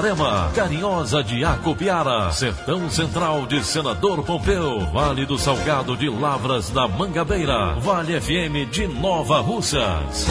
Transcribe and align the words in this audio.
Itarema, 0.00 0.50
Carinhosa 0.54 1.22
de 1.22 1.44
Acopiara, 1.44 2.32
Sertão 2.32 2.88
Central 2.88 3.46
de 3.46 3.62
Senador 3.62 4.22
Pompeu, 4.24 4.80
Vale 4.94 5.26
do 5.26 5.36
Salgado 5.36 5.94
de 5.94 6.08
Lavras 6.08 6.70
da 6.70 6.88
Mangabeira, 6.88 7.74
Vale 7.80 8.18
FM 8.18 8.70
de 8.70 8.86
Nova 8.86 9.40
Russas. 9.40 10.24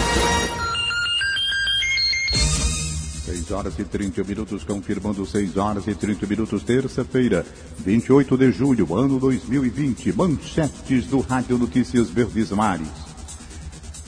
6 3.26 3.52
horas 3.52 3.78
e 3.78 3.84
30 3.84 4.24
minutos, 4.24 4.64
confirmando 4.64 5.24
6 5.24 5.56
horas 5.56 5.86
e 5.86 5.94
30 5.94 6.26
minutos, 6.26 6.64
terça-feira, 6.64 7.46
28 7.86 8.36
de 8.38 8.52
julho, 8.52 8.98
ano 8.98 9.20
2020. 9.20 10.14
Manchetes 10.14 11.06
do 11.06 11.20
Rádio 11.20 11.60
Notícias 11.60 12.10
Verdes 12.10 12.50
Mares. 12.50 13.09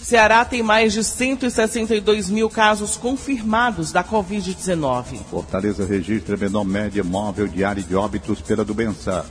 Ceará 0.01 0.43
tem 0.43 0.63
mais 0.63 0.93
de 0.93 1.03
162 1.03 2.29
mil 2.29 2.49
casos 2.49 2.97
confirmados 2.97 3.91
da 3.91 4.03
Covid-19. 4.03 5.19
Fortaleza 5.29 5.85
registra 5.85 6.35
menor 6.35 6.65
média 6.65 7.03
móvel 7.03 7.47
diária 7.47 7.83
de 7.83 7.95
óbitos 7.95 8.41
pela 8.41 8.65
doença. 8.65 9.25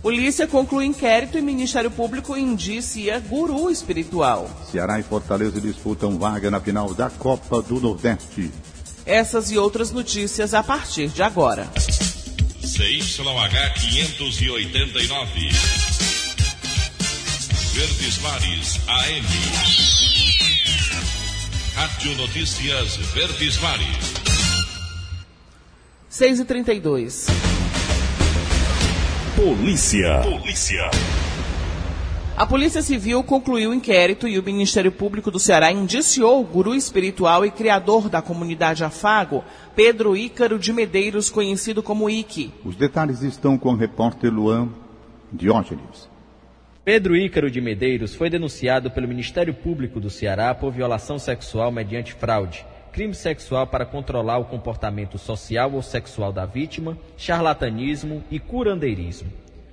Polícia 0.00 0.46
conclui 0.46 0.86
inquérito 0.86 1.38
e 1.38 1.42
Ministério 1.42 1.90
Público 1.90 2.36
indicia 2.36 3.20
guru 3.20 3.70
espiritual. 3.70 4.50
Ceará 4.70 4.98
e 4.98 5.02
Fortaleza 5.02 5.60
disputam 5.60 6.18
vaga 6.18 6.50
na 6.50 6.60
final 6.60 6.92
da 6.92 7.08
Copa 7.08 7.62
do 7.62 7.80
Nordeste. 7.80 8.50
Essas 9.06 9.50
e 9.50 9.58
outras 9.58 9.90
notícias 9.90 10.54
a 10.54 10.62
partir 10.62 11.08
de 11.08 11.22
agora. 11.22 11.68
CYH 12.62 13.74
589. 13.80 16.13
Verdes 17.74 18.18
Mares 18.22 18.80
AM. 18.86 19.26
Rádio 21.74 22.16
Notícias 22.16 22.96
Verdes 23.12 23.60
Mares. 23.60 24.14
6 26.08 26.38
e 26.38 26.44
32 26.44 27.26
Polícia. 29.34 30.20
Polícia. 30.22 30.88
A 32.36 32.46
Polícia 32.46 32.80
Civil 32.80 33.24
concluiu 33.24 33.70
o 33.70 33.74
inquérito 33.74 34.28
e 34.28 34.38
o 34.38 34.42
Ministério 34.44 34.92
Público 34.92 35.32
do 35.32 35.40
Ceará 35.40 35.72
indiciou 35.72 36.40
o 36.40 36.44
guru 36.44 36.76
espiritual 36.76 37.44
e 37.44 37.50
criador 37.50 38.08
da 38.08 38.22
comunidade 38.22 38.84
Afago, 38.84 39.42
Pedro 39.74 40.16
Ícaro 40.16 40.60
de 40.60 40.72
Medeiros, 40.72 41.28
conhecido 41.28 41.82
como 41.82 42.08
Ike. 42.08 42.54
Os 42.64 42.76
detalhes 42.76 43.22
estão 43.22 43.58
com 43.58 43.72
o 43.72 43.76
repórter 43.76 44.32
Luan 44.32 44.68
Diógenes. 45.32 46.13
Pedro 46.84 47.16
Ícaro 47.16 47.50
de 47.50 47.62
Medeiros 47.62 48.14
foi 48.14 48.28
denunciado 48.28 48.90
pelo 48.90 49.08
Ministério 49.08 49.54
Público 49.54 49.98
do 49.98 50.10
Ceará 50.10 50.54
por 50.54 50.70
violação 50.70 51.18
sexual 51.18 51.72
mediante 51.72 52.12
fraude, 52.12 52.66
crime 52.92 53.14
sexual 53.14 53.66
para 53.66 53.86
controlar 53.86 54.36
o 54.36 54.44
comportamento 54.44 55.16
social 55.16 55.72
ou 55.72 55.80
sexual 55.80 56.30
da 56.30 56.44
vítima, 56.44 56.98
charlatanismo 57.16 58.22
e 58.30 58.38
curandeirismo. 58.38 59.32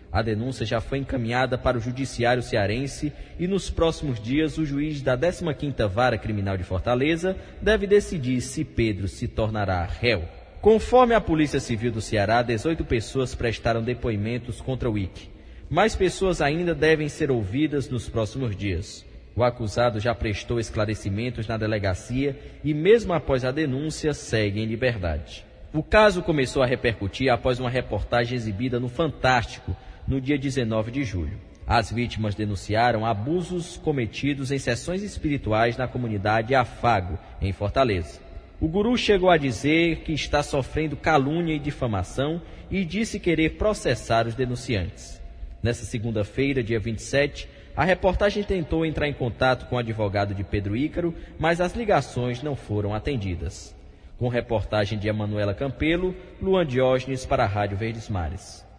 A 0.09 0.21
denúncia 0.21 0.65
já 0.65 0.79
foi 0.79 0.99
encaminhada 0.99 1.57
para 1.57 1.77
o 1.77 1.81
Judiciário 1.81 2.41
Cearense 2.41 3.11
e 3.37 3.45
nos 3.45 3.69
próximos 3.69 4.17
dias 4.17 4.57
o 4.57 4.65
juiz 4.65 5.01
da 5.01 5.17
15ª 5.17 5.89
Vara 5.89 6.17
Criminal 6.17 6.55
de 6.55 6.63
Fortaleza 6.63 7.35
deve 7.61 7.87
decidir 7.87 8.39
se 8.39 8.63
Pedro 8.63 9.09
se 9.09 9.27
tornará 9.27 9.83
réu. 9.83 10.23
Conforme 10.61 11.13
a 11.13 11.19
Polícia 11.19 11.59
Civil 11.59 11.91
do 11.91 11.99
Ceará, 11.99 12.41
18 12.41 12.85
pessoas 12.85 13.35
prestaram 13.35 13.83
depoimentos 13.83 14.61
contra 14.61 14.89
o 14.89 14.97
IC. 14.97 15.40
Mais 15.71 15.95
pessoas 15.95 16.41
ainda 16.41 16.75
devem 16.75 17.07
ser 17.07 17.31
ouvidas 17.31 17.87
nos 17.87 18.09
próximos 18.09 18.57
dias. 18.57 19.05
O 19.33 19.41
acusado 19.41 20.01
já 20.01 20.13
prestou 20.13 20.59
esclarecimentos 20.59 21.47
na 21.47 21.55
delegacia 21.55 22.37
e, 22.61 22.73
mesmo 22.73 23.13
após 23.13 23.45
a 23.45 23.51
denúncia, 23.51 24.13
segue 24.13 24.59
em 24.59 24.65
liberdade. 24.65 25.45
O 25.73 25.81
caso 25.81 26.21
começou 26.21 26.61
a 26.61 26.65
repercutir 26.65 27.31
após 27.31 27.57
uma 27.57 27.69
reportagem 27.69 28.35
exibida 28.35 28.81
no 28.81 28.89
Fantástico 28.89 29.73
no 30.05 30.19
dia 30.19 30.37
19 30.37 30.91
de 30.91 31.05
julho. 31.05 31.39
As 31.65 31.89
vítimas 31.89 32.35
denunciaram 32.35 33.05
abusos 33.05 33.77
cometidos 33.77 34.51
em 34.51 34.57
sessões 34.57 35.01
espirituais 35.01 35.77
na 35.77 35.87
comunidade 35.87 36.53
Afago, 36.53 37.17
em 37.41 37.53
Fortaleza. 37.53 38.19
O 38.59 38.67
guru 38.67 38.97
chegou 38.97 39.29
a 39.29 39.37
dizer 39.37 39.99
que 39.99 40.11
está 40.11 40.43
sofrendo 40.43 40.97
calúnia 40.97 41.55
e 41.55 41.59
difamação 41.59 42.41
e 42.69 42.83
disse 42.83 43.21
querer 43.21 43.51
processar 43.51 44.27
os 44.27 44.35
denunciantes. 44.35 45.20
Nessa 45.61 45.85
segunda-feira, 45.85 46.63
dia 46.63 46.79
27, 46.79 47.47
a 47.75 47.83
reportagem 47.83 48.43
tentou 48.43 48.85
entrar 48.85 49.07
em 49.07 49.13
contato 49.13 49.67
com 49.67 49.75
o 49.75 49.79
advogado 49.79 50.33
de 50.33 50.43
Pedro 50.43 50.75
Ícaro, 50.75 51.13
mas 51.39 51.61
as 51.61 51.73
ligações 51.73 52.41
não 52.41 52.55
foram 52.55 52.93
atendidas. 52.93 53.75
Com 54.17 54.27
reportagem 54.27 54.99
de 54.99 55.07
Emanuela 55.07 55.53
Campelo, 55.53 56.15
Luan 56.41 56.65
Diógenes 56.65 57.25
para 57.25 57.43
a 57.43 57.47
Rádio 57.47 57.77
Verdes 57.77 58.09
Mares. 58.09 58.70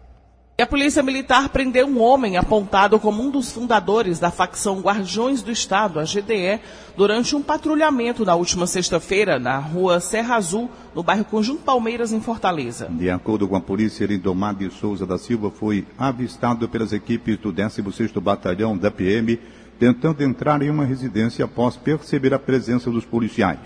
E 0.55 0.61
a 0.61 0.67
Polícia 0.67 1.01
Militar 1.01 1.49
prendeu 1.49 1.87
um 1.87 1.99
homem 1.99 2.37
apontado 2.37 2.99
como 2.99 3.23
um 3.23 3.31
dos 3.31 3.51
fundadores 3.51 4.19
da 4.19 4.29
facção 4.29 4.81
Guardiões 4.81 5.41
do 5.41 5.51
Estado, 5.51 5.99
a 5.99 6.03
GDE, 6.03 6.61
durante 6.95 7.35
um 7.35 7.41
patrulhamento 7.41 8.23
na 8.23 8.35
última 8.35 8.67
sexta-feira 8.67 9.39
na 9.39 9.57
rua 9.57 9.99
Serra 9.99 10.35
Azul, 10.35 10.69
no 10.93 11.01
bairro 11.01 11.25
Conjunto 11.25 11.63
Palmeiras, 11.63 12.11
em 12.11 12.21
Fortaleza. 12.21 12.87
De 12.91 13.09
acordo 13.09 13.47
com 13.47 13.55
a 13.55 13.61
polícia, 13.61 14.05
Lindomar 14.05 14.53
de 14.53 14.69
Souza 14.69 15.07
da 15.07 15.17
Silva 15.17 15.49
foi 15.49 15.87
avistado 15.97 16.69
pelas 16.69 16.93
equipes 16.93 17.35
do 17.39 17.51
16º 17.51 18.19
Batalhão 18.19 18.77
da 18.77 18.91
PM, 18.91 19.39
tentando 19.79 20.23
entrar 20.23 20.61
em 20.61 20.69
uma 20.69 20.85
residência 20.85 21.45
após 21.45 21.75
perceber 21.75 22.31
a 22.31 22.37
presença 22.37 22.91
dos 22.91 23.05
policiais. 23.05 23.57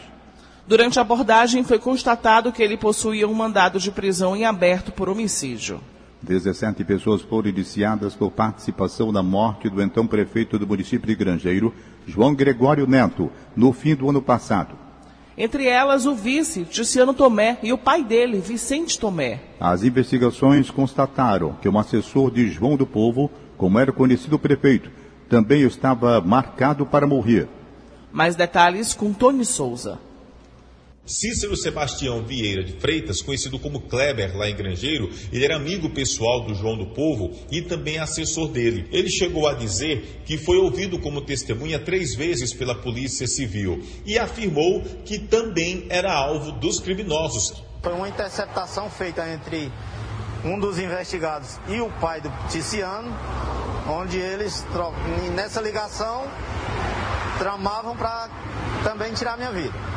Durante 0.66 1.00
a 1.00 1.02
abordagem, 1.02 1.66
foi 1.66 1.80
constatado 1.80 2.50
que 2.50 2.64
ele 2.64 2.78
possuía 2.78 3.28
um 3.28 3.34
mandado 3.34 3.78
de 3.78 3.92
prisão 3.92 4.38
em 4.38 4.46
aberto 4.46 4.94
por 4.94 5.10
homicídio. 5.10 5.82
17 6.22 6.84
pessoas 6.84 7.22
foram 7.22 7.50
indiciadas 7.50 8.16
por 8.16 8.32
participação 8.32 9.12
na 9.12 9.22
morte 9.22 9.70
do 9.70 9.82
então 9.82 10.08
prefeito 10.08 10.58
do 10.58 10.68
município 10.68 11.08
de 11.08 11.16
Grangeiro, 11.16 11.74
João 12.06 12.34
Gregório 12.34 12.88
Neto, 12.88 13.32
no 13.56 13.72
fim 13.72 13.96
do 13.96 14.10
ano 14.10 14.22
passado. 14.22 14.76
Entre 15.38 15.68
elas, 15.68 16.08
o 16.08 16.16
vice, 16.16 16.66
Ticiano 16.66 17.14
Tomé, 17.14 17.60
e 17.62 17.72
o 17.72 17.78
pai 17.78 18.04
dele, 18.04 18.40
Vicente 18.40 19.00
Tomé. 19.00 19.40
As 19.60 19.84
investigações 19.84 20.72
constataram 20.72 21.56
que 21.62 21.70
um 21.70 21.78
assessor 21.78 22.32
de 22.32 22.48
João 22.50 22.76
do 22.76 22.88
Povo, 22.88 23.30
como 23.56 23.78
era 23.78 23.92
conhecido 23.92 24.38
o 24.38 24.40
prefeito, 24.40 24.90
também 25.30 25.62
estava 25.62 26.20
marcado 26.22 26.88
para 26.88 27.06
morrer. 27.06 27.48
Mais 28.12 28.36
detalhes 28.36 28.96
com 28.96 29.14
Tony 29.14 29.46
Souza. 29.46 30.00
Cícero 31.08 31.56
Sebastião 31.56 32.22
Vieira 32.22 32.62
de 32.64 32.74
Freitas, 32.74 33.22
conhecido 33.22 33.58
como 33.58 33.80
Kleber 33.80 34.38
lá 34.38 34.50
em 34.50 34.56
Grangeiro, 34.56 35.10
ele 35.32 35.46
era 35.46 35.56
amigo 35.56 35.90
pessoal 35.90 36.42
do 36.42 36.54
João 36.54 36.78
do 36.78 36.88
Povo 36.88 37.32
e 37.50 37.62
também 37.62 37.98
assessor 37.98 38.50
dele. 38.50 38.88
Ele 38.92 39.10
chegou 39.10 39.48
a 39.48 39.54
dizer 39.54 40.22
que 40.26 40.38
foi 40.38 40.58
ouvido 40.58 41.00
como 41.00 41.22
testemunha 41.22 41.80
três 41.80 42.14
vezes 42.14 42.54
pela 42.54 42.76
Polícia 42.76 43.26
Civil 43.26 43.82
e 44.06 44.20
afirmou 44.20 44.82
que 45.06 45.18
também 45.18 45.86
era 45.90 46.14
alvo 46.14 46.52
dos 46.52 46.80
criminosos. 46.80 47.64
Foi 47.82 47.94
uma 47.94 48.10
interceptação 48.10 48.90
feita 48.90 49.26
entre 49.30 49.72
um 50.44 50.60
dos 50.60 50.78
investigados 50.78 51.58
e 51.70 51.80
o 51.80 51.90
pai 52.02 52.20
do 52.20 52.30
Ticiano, 52.50 53.16
onde 53.90 54.18
eles, 54.18 54.66
nessa 55.34 55.62
ligação, 55.62 56.28
tramavam 57.38 57.96
para 57.96 58.30
também 58.84 59.14
tirar 59.14 59.38
minha 59.38 59.52
vida. 59.52 59.97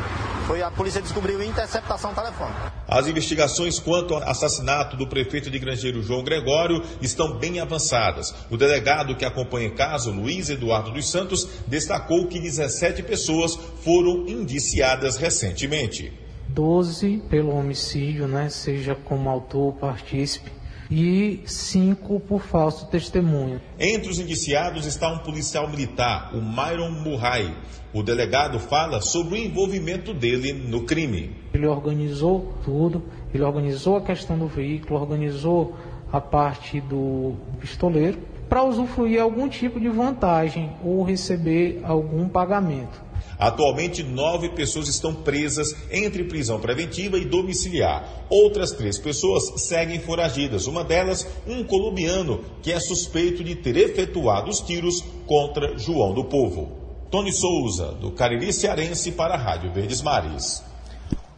Foi 0.50 0.62
a 0.62 0.68
polícia 0.68 1.00
descobriu 1.00 1.40
interceptação 1.40 2.12
telefônica. 2.12 2.72
As 2.88 3.06
investigações 3.06 3.78
quanto 3.78 4.14
ao 4.14 4.28
assassinato 4.28 4.96
do 4.96 5.06
prefeito 5.06 5.48
de 5.48 5.60
Grangeiro 5.60 6.02
João 6.02 6.24
Gregório 6.24 6.82
estão 7.00 7.38
bem 7.38 7.60
avançadas. 7.60 8.34
O 8.50 8.56
delegado 8.56 9.14
que 9.14 9.24
acompanha 9.24 9.68
o 9.68 9.76
caso, 9.76 10.10
Luiz 10.10 10.50
Eduardo 10.50 10.90
dos 10.90 11.08
Santos, 11.08 11.46
destacou 11.68 12.26
que 12.26 12.40
17 12.40 13.00
pessoas 13.04 13.54
foram 13.84 14.26
indiciadas 14.26 15.16
recentemente. 15.16 16.12
12 16.48 17.22
pelo 17.30 17.54
homicídio, 17.54 18.26
né, 18.26 18.48
seja 18.48 18.96
como 18.96 19.30
autor 19.30 19.66
ou 19.66 19.72
partícipe, 19.72 20.50
e 20.90 21.40
cinco 21.46 22.18
por 22.18 22.42
falso 22.42 22.86
testemunho. 22.88 23.60
Entre 23.78 24.10
os 24.10 24.18
indiciados 24.18 24.86
está 24.86 25.12
um 25.12 25.18
policial 25.18 25.68
militar, 25.68 26.34
o 26.34 26.42
Myron 26.42 26.90
Murray. 26.90 27.54
O 27.92 28.02
delegado 28.02 28.58
fala 28.58 29.00
sobre 29.00 29.34
o 29.34 29.36
envolvimento 29.36 30.12
dele 30.12 30.52
no 30.52 30.84
crime. 30.84 31.30
Ele 31.52 31.66
organizou 31.66 32.54
tudo, 32.64 33.02
ele 33.32 33.42
organizou 33.42 33.96
a 33.96 34.02
questão 34.02 34.38
do 34.38 34.46
veículo, 34.46 35.00
organizou 35.00 35.76
a 36.12 36.20
parte 36.20 36.80
do 36.80 37.34
pistoleiro 37.60 38.18
para 38.48 38.64
usufruir 38.64 39.20
algum 39.20 39.48
tipo 39.48 39.78
de 39.78 39.88
vantagem 39.88 40.72
ou 40.84 41.04
receber 41.04 41.80
algum 41.84 42.28
pagamento. 42.28 43.09
Atualmente, 43.38 44.02
nove 44.02 44.50
pessoas 44.50 44.88
estão 44.88 45.14
presas 45.14 45.74
entre 45.90 46.24
prisão 46.24 46.60
preventiva 46.60 47.18
e 47.18 47.24
domiciliar. 47.24 48.26
Outras 48.28 48.72
três 48.72 48.98
pessoas 48.98 49.62
seguem 49.62 50.00
foragidas. 50.00 50.66
Uma 50.66 50.84
delas, 50.84 51.26
um 51.46 51.64
colombiano 51.64 52.40
que 52.62 52.72
é 52.72 52.80
suspeito 52.80 53.42
de 53.42 53.54
ter 53.54 53.76
efetuado 53.76 54.50
os 54.50 54.60
tiros 54.60 55.04
contra 55.26 55.76
João 55.78 56.12
do 56.12 56.24
Povo. 56.24 56.80
Tony 57.10 57.32
Souza, 57.32 57.92
do 57.92 58.12
Cariri 58.12 58.52
Cearense, 58.52 59.12
para 59.12 59.34
a 59.34 59.38
Rádio 59.38 59.72
Verdes 59.72 60.00
Mares. 60.00 60.62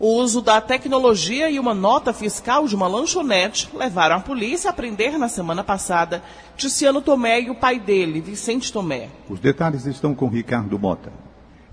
O 0.03 0.17
uso 0.17 0.43
da 0.43 0.61
tecnologia 0.61 1.49
e 1.49 1.61
uma 1.61 1.73
nota 1.73 2.13
fiscal 2.13 2.67
de 2.67 2.75
uma 2.75 2.89
lanchonete 2.89 3.71
levaram 3.73 4.17
a 4.17 4.21
polícia 4.21 4.69
a 4.69 4.73
prender 4.73 5.17
na 5.17 5.29
semana 5.29 5.63
passada 5.63 6.25
Ticiano 6.57 7.01
Tomé 7.01 7.43
e 7.43 7.51
o 7.51 7.55
pai 7.55 7.79
dele, 7.79 8.21
Vicente 8.21 8.73
Tomé. 8.73 9.09
Os 9.31 9.39
detalhes 9.39 9.87
estão 9.87 10.13
com 10.13 10.27
Ricardo 10.27 10.77
Mota. 10.77 11.13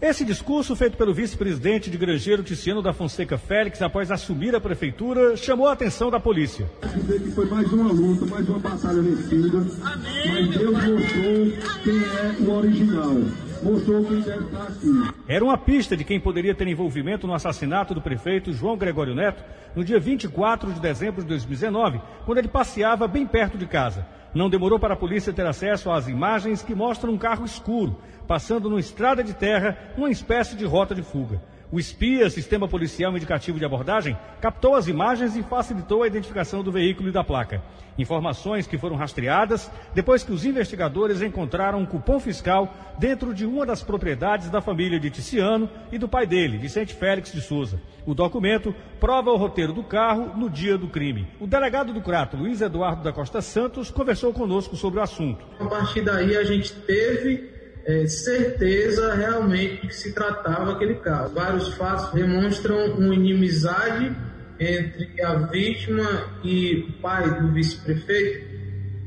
Esse 0.01 0.23
discurso, 0.23 0.77
feito 0.77 0.95
pelo 0.95 1.13
vice-presidente 1.13 1.91
de 1.91 1.97
Grangeiro 1.97 2.41
Ticiano 2.41 2.81
da 2.81 2.93
Fonseca 2.93 3.37
Félix, 3.37 3.81
após 3.81 4.09
assumir 4.09 4.55
a 4.55 4.61
prefeitura, 4.61 5.35
chamou 5.35 5.67
a 5.67 5.73
atenção 5.73 6.09
da 6.09 6.17
polícia. 6.17 6.71
Dizer 6.95 7.21
que 7.21 7.31
foi 7.31 7.45
mais 7.47 7.69
uma 7.73 7.91
luta, 7.91 8.25
mais 8.25 8.47
uma 8.47 8.59
batalha 8.59 9.01
vencida, 9.01 9.57
mas 9.57 10.57
Deus 10.57 10.71
mostrou 10.71 11.51
quem 11.83 11.99
é 11.99 12.35
o 12.39 12.51
original. 12.55 13.13
Mostrou 13.61 14.05
quem 14.05 14.21
deve 14.21 14.45
estar 14.45 14.63
aqui. 14.63 15.13
Era 15.27 15.43
uma 15.43 15.57
pista 15.57 15.97
de 15.97 16.05
quem 16.05 16.17
poderia 16.17 16.55
ter 16.55 16.69
envolvimento 16.69 17.27
no 17.27 17.33
assassinato 17.33 17.93
do 17.93 18.01
prefeito 18.01 18.53
João 18.53 18.77
Gregório 18.77 19.13
Neto 19.13 19.43
no 19.75 19.83
dia 19.83 19.99
24 19.99 20.71
de 20.71 20.79
dezembro 20.79 21.21
de 21.21 21.27
2019, 21.27 21.99
quando 22.25 22.37
ele 22.37 22.47
passeava 22.47 23.05
bem 23.05 23.27
perto 23.27 23.57
de 23.57 23.65
casa. 23.65 24.07
Não 24.33 24.49
demorou 24.49 24.79
para 24.79 24.93
a 24.93 24.97
polícia 24.97 25.33
ter 25.33 25.45
acesso 25.45 25.91
às 25.91 26.07
imagens 26.07 26.61
que 26.61 26.75
mostram 26.75 27.11
um 27.11 27.17
carro 27.17 27.43
escuro, 27.43 27.97
passando 28.29 28.69
numa 28.69 28.79
estrada 28.79 29.23
de 29.23 29.33
terra, 29.33 29.75
numa 29.97 30.11
espécie 30.11 30.55
de 30.55 30.63
rota 30.63 30.93
de 30.93 31.01
fuga. 31.01 31.41
O 31.71 31.79
espia, 31.79 32.29
sistema 32.29 32.67
policial 32.67 33.15
indicativo 33.17 33.57
de 33.57 33.65
abordagem, 33.65 34.15
captou 34.39 34.75
as 34.75 34.87
imagens 34.87 35.35
e 35.35 35.41
facilitou 35.41 36.03
a 36.03 36.07
identificação 36.07 36.63
do 36.63 36.71
veículo 36.71 37.09
e 37.09 37.11
da 37.11 37.23
placa. 37.23 37.63
Informações 37.97 38.67
que 38.67 38.77
foram 38.77 38.95
rastreadas 38.95 39.71
depois 39.95 40.23
que 40.23 40.31
os 40.31 40.45
investigadores 40.45 41.23
encontraram 41.23 41.79
um 41.79 41.87
cupom 41.87 42.19
fiscal 42.19 42.71
dentro 42.99 43.33
de 43.33 43.47
uma 43.47 43.65
das 43.65 43.81
propriedades 43.81 44.51
da 44.51 44.61
família 44.61 44.99
de 44.99 45.09
Ticiano 45.09 45.67
e 45.91 45.97
do 45.97 46.07
pai 46.07 46.27
dele, 46.27 46.59
Vicente 46.59 46.93
Félix 46.93 47.31
de 47.31 47.41
Souza. 47.41 47.81
O 48.05 48.13
documento 48.13 48.75
prova 48.99 49.31
o 49.31 49.37
roteiro 49.37 49.73
do 49.73 49.83
carro 49.83 50.37
no 50.37 50.51
dia 50.51 50.77
do 50.77 50.87
crime. 50.87 51.27
O 51.39 51.47
delegado 51.47 51.93
do 51.93 52.01
Crato, 52.01 52.37
Luiz 52.37 52.61
Eduardo 52.61 53.03
da 53.03 53.11
Costa 53.11 53.41
Santos, 53.41 53.89
conversou 53.89 54.31
conosco 54.31 54.75
sobre 54.75 54.99
o 54.99 55.03
assunto. 55.03 55.43
A 55.59 55.65
partir 55.65 56.01
daí 56.01 56.37
a 56.37 56.43
gente 56.43 56.73
teve 56.73 57.58
é, 57.85 58.07
certeza 58.07 59.13
realmente 59.15 59.87
que 59.87 59.93
se 59.93 60.13
tratava 60.13 60.73
aquele 60.73 60.95
caso. 60.95 61.33
Vários 61.33 61.73
fatos 61.73 62.11
demonstram 62.11 62.93
uma 62.93 63.13
inimizade 63.13 64.15
entre 64.59 65.21
a 65.23 65.35
vítima 65.35 66.29
e 66.43 66.85
o 66.89 67.01
pai 67.01 67.41
do 67.41 67.53
vice-prefeito 67.53 68.49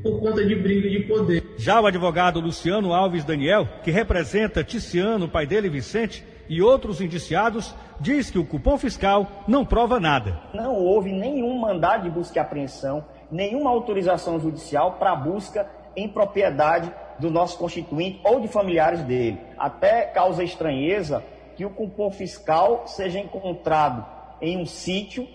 por 0.01 0.19
conta 0.19 0.45
de 0.45 0.55
briga 0.55 0.89
de 0.89 0.99
poder. 1.01 1.43
Já 1.57 1.79
o 1.79 1.85
advogado 1.85 2.41
Luciano 2.41 2.93
Alves 2.93 3.23
Daniel, 3.23 3.67
que 3.83 3.91
representa 3.91 4.63
Ticiano, 4.63 5.29
pai 5.29 5.45
dele 5.45 5.69
Vicente, 5.69 6.25
e 6.49 6.61
outros 6.61 6.99
indiciados, 6.99 7.73
diz 8.01 8.29
que 8.29 8.37
o 8.37 8.45
cupom 8.45 8.77
fiscal 8.77 9.43
não 9.47 9.65
prova 9.65 9.99
nada. 9.99 10.41
Não 10.53 10.75
houve 10.75 11.11
nenhum 11.11 11.57
mandado 11.57 12.03
de 12.03 12.09
busca 12.09 12.37
e 12.37 12.41
apreensão, 12.41 13.05
nenhuma 13.31 13.69
autorização 13.69 14.39
judicial 14.39 14.93
para 14.93 15.15
busca 15.15 15.65
em 15.95 16.09
propriedade 16.09 16.91
do 17.23 17.31
nosso 17.31 17.57
constituinte 17.57 18.19
ou 18.21 18.41
de 18.41 18.49
familiares 18.49 19.01
dele. 19.01 19.39
Até 19.57 20.01
causa 20.01 20.43
estranheza 20.43 21.23
que 21.55 21.65
o 21.65 21.69
cupom 21.69 22.11
fiscal 22.11 22.83
seja 22.85 23.17
encontrado 23.17 24.05
em 24.41 24.57
um 24.57 24.65
sítio 24.65 25.25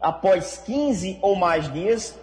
após 0.00 0.58
15 0.58 1.18
ou 1.20 1.34
mais 1.34 1.70
dias 1.72 2.16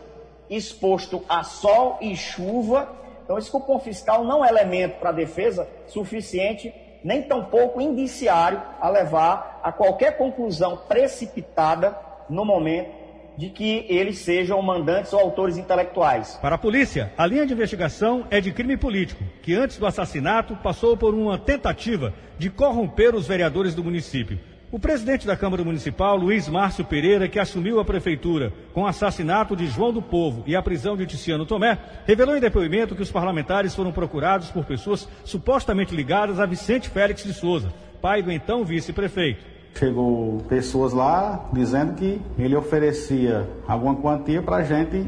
exposto 0.50 1.22
a 1.28 1.44
sol 1.44 1.98
e 2.00 2.16
chuva. 2.16 2.90
Então, 3.24 3.38
esse 3.38 3.52
cupom 3.52 3.78
fiscal 3.78 4.24
não 4.24 4.44
é 4.44 4.48
elemento 4.48 5.00
para 5.00 5.12
defesa 5.12 5.68
suficiente, 5.88 6.74
nem 7.04 7.24
tampouco 7.24 7.82
indiciário 7.82 8.62
a 8.80 8.88
levar 8.88 9.60
a 9.62 9.72
qualquer 9.74 10.18
conclusão 10.18 10.78
precipitada 10.88 11.98
no 12.30 12.46
momento 12.46 13.03
de 13.38 13.50
que 13.50 13.86
eles 13.90 14.20
sejam 14.20 14.62
mandantes 14.62 15.14
ou 15.14 15.20
autores 15.20 15.58
intelectuais. 15.58 16.38
Para 16.42 16.56
a 16.56 16.58
polícia, 16.58 17.12
a 17.18 17.26
linha 17.26 17.46
de 17.46 17.54
investigação 17.54 18.26
é 18.30 18.40
de 18.40 18.52
crime 18.52 18.78
político, 18.78 19.24
que 19.42 19.56
antes 19.56 19.78
do 19.78 19.86
assassinato 19.86 20.56
passou 20.58 20.96
por 20.96 21.14
uma 21.14 21.38
tentativa 21.38 22.14
de 22.38 22.50
corromper 22.50 23.16
os 23.16 23.28
vereadores 23.28 23.74
do 23.74 23.84
município. 23.84 24.40
O 24.74 24.80
presidente 24.80 25.28
da 25.28 25.38
Câmara 25.38 25.64
Municipal, 25.64 26.18
Luiz 26.18 26.50
Márcio 26.50 26.84
Pereira, 26.84 27.28
que 27.28 27.38
assumiu 27.38 27.80
a 27.80 27.86
prefeitura 27.86 28.52
com 28.74 28.82
o 28.82 28.88
assassinato 28.88 29.56
de 29.56 29.68
João 29.68 29.94
do 29.94 30.02
Povo 30.02 30.44
e 30.48 30.56
a 30.56 30.64
prisão 30.64 30.98
de 30.98 31.06
Ticiano 31.06 31.46
Tomé, 31.46 31.78
revelou 32.08 32.36
em 32.36 32.40
depoimento 32.40 32.96
que 32.96 33.04
os 33.04 33.12
parlamentares 33.12 33.76
foram 33.76 33.92
procurados 33.92 34.50
por 34.50 34.66
pessoas 34.66 35.08
supostamente 35.24 35.96
ligadas 35.96 36.40
a 36.40 36.48
Vicente 36.48 36.90
Félix 36.90 37.24
de 37.24 37.34
Souza, 37.34 37.72
pai 38.02 38.24
do 38.24 38.32
então 38.32 38.66
vice-prefeito. 38.66 39.53
Chegou 39.76 40.38
pessoas 40.48 40.94
lá 40.94 41.46
dizendo 41.52 41.94
que 41.94 42.22
ele 42.38 42.56
oferecia 42.56 43.50
alguma 43.68 43.96
quantia 43.96 44.42
para 44.42 44.58
a 44.58 44.64
gente 44.64 45.06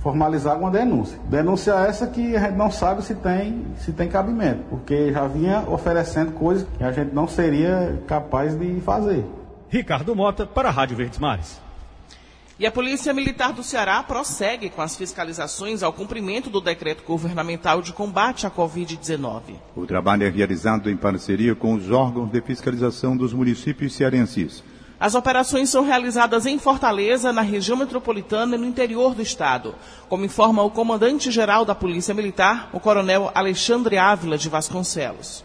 formalizar 0.00 0.52
alguma 0.52 0.70
denúncia. 0.70 1.18
Denúncia 1.28 1.72
essa 1.72 2.06
que 2.06 2.36
a 2.36 2.40
gente 2.40 2.56
não 2.56 2.70
sabe 2.70 3.02
se 3.02 3.14
tem, 3.14 3.66
se 3.78 3.92
tem 3.92 4.08
cabimento, 4.08 4.62
porque 4.70 5.12
já 5.12 5.26
vinha 5.26 5.64
oferecendo 5.68 6.32
coisas 6.32 6.66
que 6.78 6.84
a 6.84 6.92
gente 6.92 7.12
não 7.12 7.26
seria 7.26 8.00
capaz 8.06 8.56
de 8.56 8.80
fazer. 8.82 9.24
Ricardo 9.68 10.14
Mota 10.14 10.46
para 10.46 10.68
a 10.68 10.72
Rádio 10.72 10.96
Verdes 10.96 11.18
Mares. 11.18 11.65
E 12.58 12.64
a 12.64 12.72
Polícia 12.72 13.12
Militar 13.12 13.52
do 13.52 13.62
Ceará 13.62 14.02
prossegue 14.02 14.70
com 14.70 14.80
as 14.80 14.96
fiscalizações 14.96 15.82
ao 15.82 15.92
cumprimento 15.92 16.48
do 16.48 16.58
decreto 16.58 17.04
governamental 17.04 17.82
de 17.82 17.92
combate 17.92 18.46
à 18.46 18.50
Covid-19. 18.50 19.56
O 19.76 19.84
trabalho 19.84 20.24
é 20.24 20.30
realizado 20.30 20.88
em 20.88 20.96
parceria 20.96 21.54
com 21.54 21.74
os 21.74 21.90
órgãos 21.90 22.30
de 22.30 22.40
fiscalização 22.40 23.14
dos 23.14 23.34
municípios 23.34 23.94
cearenses. 23.94 24.64
As 24.98 25.14
operações 25.14 25.68
são 25.68 25.84
realizadas 25.84 26.46
em 26.46 26.58
Fortaleza, 26.58 27.30
na 27.30 27.42
região 27.42 27.76
metropolitana 27.76 28.56
e 28.56 28.58
no 28.58 28.64
interior 28.64 29.14
do 29.14 29.20
estado, 29.20 29.74
como 30.08 30.24
informa 30.24 30.62
o 30.62 30.70
comandante-geral 30.70 31.66
da 31.66 31.74
Polícia 31.74 32.14
Militar, 32.14 32.70
o 32.72 32.80
coronel 32.80 33.30
Alexandre 33.34 33.98
Ávila 33.98 34.38
de 34.38 34.48
Vasconcelos. 34.48 35.44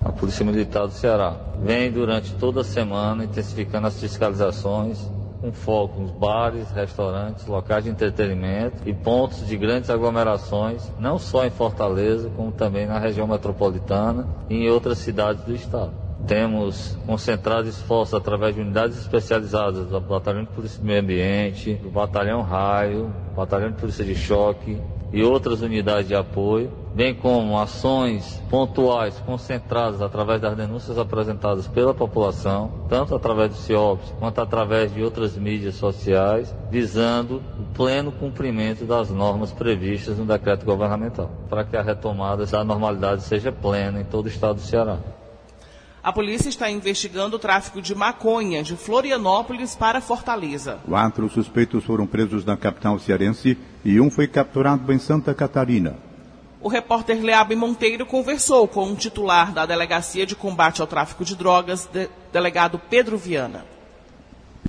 A 0.00 0.10
Polícia 0.10 0.46
Militar 0.46 0.86
do 0.86 0.94
Ceará 0.94 1.36
vem 1.62 1.92
durante 1.92 2.32
toda 2.36 2.62
a 2.62 2.64
semana 2.64 3.24
intensificando 3.24 3.86
as 3.86 4.00
fiscalizações 4.00 4.98
com 5.40 5.52
foco 5.52 6.00
nos 6.00 6.10
bares, 6.10 6.70
restaurantes, 6.72 7.46
locais 7.46 7.84
de 7.84 7.90
entretenimento 7.90 8.76
e 8.86 8.92
pontos 8.92 9.46
de 9.46 9.56
grandes 9.56 9.90
aglomerações, 9.90 10.90
não 10.98 11.18
só 11.18 11.44
em 11.44 11.50
Fortaleza, 11.50 12.30
como 12.36 12.50
também 12.52 12.86
na 12.86 12.98
região 12.98 13.26
metropolitana 13.26 14.26
e 14.48 14.56
em 14.56 14.68
outras 14.68 14.98
cidades 14.98 15.42
do 15.44 15.54
estado. 15.54 15.92
Temos 16.26 16.98
concentrado 17.06 17.68
esforços 17.68 18.14
através 18.14 18.54
de 18.54 18.60
unidades 18.60 18.98
especializadas 18.98 19.86
do 19.86 20.00
Batalhão 20.00 20.42
de 20.42 20.50
Polícia 20.50 20.80
do 20.80 20.84
Meio 20.84 21.00
Ambiente, 21.00 21.74
do 21.74 21.90
Batalhão 21.90 22.42
Raio, 22.42 23.12
Batalhão 23.36 23.70
de 23.70 23.76
Polícia 23.76 24.04
de 24.04 24.16
Choque, 24.16 24.78
e 25.12 25.22
outras 25.22 25.62
unidades 25.62 26.08
de 26.08 26.14
apoio, 26.14 26.70
bem 26.94 27.14
como 27.14 27.58
ações 27.58 28.42
pontuais 28.50 29.18
concentradas 29.24 30.02
através 30.02 30.40
das 30.40 30.56
denúncias 30.56 30.98
apresentadas 30.98 31.66
pela 31.68 31.94
população, 31.94 32.86
tanto 32.88 33.14
através 33.14 33.50
do 33.50 33.56
CIOPS 33.56 34.14
quanto 34.18 34.40
através 34.40 34.92
de 34.92 35.02
outras 35.02 35.36
mídias 35.36 35.76
sociais, 35.76 36.54
visando 36.70 37.42
o 37.58 37.74
pleno 37.74 38.12
cumprimento 38.12 38.84
das 38.84 39.10
normas 39.10 39.52
previstas 39.52 40.18
no 40.18 40.26
decreto 40.26 40.66
governamental, 40.66 41.30
para 41.48 41.64
que 41.64 41.76
a 41.76 41.82
retomada 41.82 42.44
da 42.44 42.64
normalidade 42.64 43.22
seja 43.22 43.52
plena 43.52 44.00
em 44.00 44.04
todo 44.04 44.26
o 44.26 44.28
estado 44.28 44.56
do 44.56 44.60
Ceará. 44.60 44.98
A 46.02 46.12
polícia 46.12 46.48
está 46.48 46.70
investigando 46.70 47.36
o 47.36 47.38
tráfico 47.38 47.82
de 47.82 47.94
maconha 47.94 48.62
de 48.62 48.76
Florianópolis 48.76 49.74
para 49.74 50.00
Fortaleza. 50.00 50.78
Quatro 50.86 51.28
suspeitos 51.28 51.84
foram 51.84 52.06
presos 52.06 52.44
na 52.44 52.56
capital 52.56 52.98
cearense 52.98 53.58
e 53.84 54.00
um 54.00 54.10
foi 54.10 54.26
capturado 54.26 54.92
em 54.92 54.98
Santa 54.98 55.34
Catarina. 55.34 55.96
O 56.60 56.68
repórter 56.68 57.22
Leabe 57.22 57.54
Monteiro 57.54 58.04
conversou 58.04 58.66
com 58.66 58.90
o 58.90 58.96
titular 58.96 59.52
da 59.52 59.64
Delegacia 59.64 60.26
de 60.26 60.34
Combate 60.34 60.80
ao 60.80 60.86
Tráfico 60.86 61.24
de 61.24 61.36
Drogas, 61.36 61.86
de, 61.86 62.08
delegado 62.32 62.80
Pedro 62.90 63.16
Viana. 63.16 63.64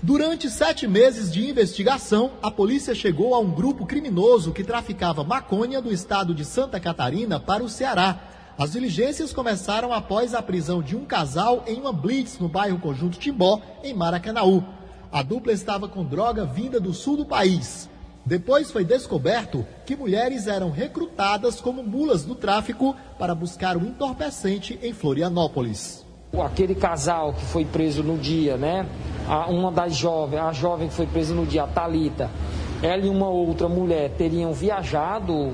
Durante 0.01 0.49
sete 0.49 0.87
meses 0.87 1.31
de 1.31 1.49
investigação, 1.49 2.31
a 2.41 2.51
polícia 2.51 2.93
chegou 2.93 3.33
a 3.33 3.39
um 3.39 3.49
grupo 3.49 3.85
criminoso 3.85 4.53
que 4.53 4.63
traficava 4.63 5.23
maconha 5.23 5.81
do 5.81 5.91
estado 5.91 6.33
de 6.33 6.45
Santa 6.45 6.79
Catarina 6.79 7.39
para 7.39 7.63
o 7.63 7.67
Ceará. 7.67 8.19
As 8.57 8.73
diligências 8.73 9.33
começaram 9.33 9.91
após 9.91 10.33
a 10.35 10.41
prisão 10.41 10.81
de 10.81 10.95
um 10.95 11.05
casal 11.05 11.63
em 11.65 11.81
uma 11.81 11.91
blitz 11.91 12.39
no 12.39 12.47
bairro 12.47 12.79
Conjunto 12.79 13.17
Timbó, 13.17 13.61
em 13.83 13.93
Maracanaú. 13.93 14.63
A 15.11 15.23
dupla 15.23 15.51
estava 15.51 15.87
com 15.87 16.05
droga 16.05 16.45
vinda 16.45 16.79
do 16.79 16.93
sul 16.93 17.17
do 17.17 17.25
país. 17.25 17.89
Depois 18.29 18.69
foi 18.69 18.85
descoberto 18.85 19.65
que 19.87 19.95
mulheres 19.95 20.45
eram 20.45 20.69
recrutadas 20.69 21.59
como 21.59 21.81
mulas 21.81 22.23
do 22.23 22.35
tráfico 22.35 22.95
para 23.17 23.33
buscar 23.33 23.75
o 23.75 23.83
entorpecente 23.83 24.77
em 24.83 24.93
Florianópolis. 24.93 26.05
Aquele 26.37 26.75
casal 26.75 27.33
que 27.33 27.43
foi 27.45 27.65
preso 27.65 28.03
no 28.03 28.19
dia, 28.19 28.55
né? 28.55 28.85
uma 29.47 29.71
das 29.71 29.95
jovens, 29.95 30.41
a 30.41 30.53
jovem 30.53 30.89
que 30.89 30.93
foi 30.93 31.07
presa 31.07 31.33
no 31.33 31.43
dia, 31.43 31.63
a 31.63 31.67
Talita, 31.67 32.29
ela 32.83 33.03
e 33.03 33.09
uma 33.09 33.27
outra 33.27 33.67
mulher 33.67 34.11
teriam 34.11 34.53
viajado 34.53 35.51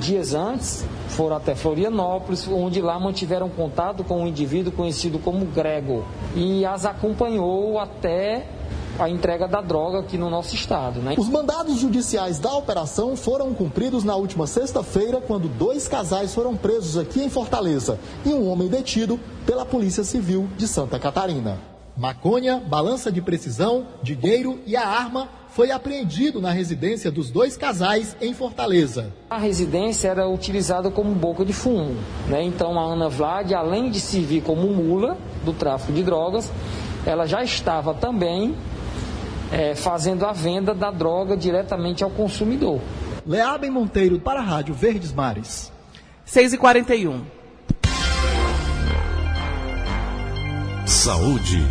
dias 0.00 0.32
antes, 0.32 0.82
foram 1.08 1.36
até 1.36 1.54
Florianópolis, 1.54 2.48
onde 2.48 2.80
lá 2.80 2.98
mantiveram 2.98 3.50
contato 3.50 4.02
com 4.02 4.22
um 4.22 4.26
indivíduo 4.26 4.72
conhecido 4.72 5.18
como 5.18 5.44
Grego 5.44 6.06
e 6.34 6.64
as 6.64 6.86
acompanhou 6.86 7.78
até 7.78 8.46
a 8.98 9.08
entrega 9.08 9.48
da 9.48 9.60
droga 9.60 10.00
aqui 10.00 10.16
no 10.16 10.30
nosso 10.30 10.54
estado. 10.54 11.00
Né? 11.00 11.14
Os 11.18 11.28
mandados 11.28 11.78
judiciais 11.78 12.38
da 12.38 12.52
operação 12.52 13.16
foram 13.16 13.52
cumpridos 13.52 14.04
na 14.04 14.16
última 14.16 14.46
sexta-feira, 14.46 15.20
quando 15.20 15.48
dois 15.48 15.88
casais 15.88 16.34
foram 16.34 16.56
presos 16.56 16.96
aqui 16.96 17.22
em 17.22 17.28
Fortaleza 17.28 17.98
e 18.24 18.30
um 18.30 18.48
homem 18.48 18.68
detido 18.68 19.18
pela 19.46 19.64
Polícia 19.64 20.04
Civil 20.04 20.48
de 20.56 20.68
Santa 20.68 20.98
Catarina. 20.98 21.58
Maconha, 21.96 22.60
balança 22.66 23.10
de 23.12 23.22
precisão, 23.22 23.86
dinheiro 24.02 24.58
e 24.66 24.76
a 24.76 24.86
arma 24.86 25.28
foi 25.50 25.70
apreendido 25.70 26.40
na 26.40 26.50
residência 26.50 27.12
dos 27.12 27.30
dois 27.30 27.56
casais 27.56 28.16
em 28.20 28.34
Fortaleza. 28.34 29.12
A 29.30 29.38
residência 29.38 30.08
era 30.08 30.28
utilizada 30.28 30.90
como 30.90 31.14
boca 31.14 31.44
de 31.44 31.52
fumo. 31.52 31.94
Né? 32.28 32.42
Então 32.42 32.76
a 32.80 32.92
Ana 32.92 33.08
Vlad, 33.08 33.52
além 33.52 33.88
de 33.88 34.00
servir 34.00 34.42
como 34.42 34.66
mula 34.66 35.16
do 35.44 35.52
tráfico 35.52 35.92
de 35.92 36.02
drogas, 36.02 36.50
ela 37.06 37.26
já 37.26 37.44
estava 37.44 37.94
também 37.94 38.56
é, 39.52 39.74
fazendo 39.74 40.24
a 40.26 40.32
venda 40.32 40.74
da 40.74 40.90
droga 40.90 41.36
diretamente 41.36 42.02
ao 42.04 42.10
consumidor. 42.10 42.80
Leabem 43.26 43.70
Monteiro 43.70 44.20
para 44.20 44.40
a 44.40 44.42
Rádio 44.42 44.74
Verdes 44.74 45.10
Mares. 45.12 45.72
6h41. 46.26 47.22
Saúde. 50.86 51.66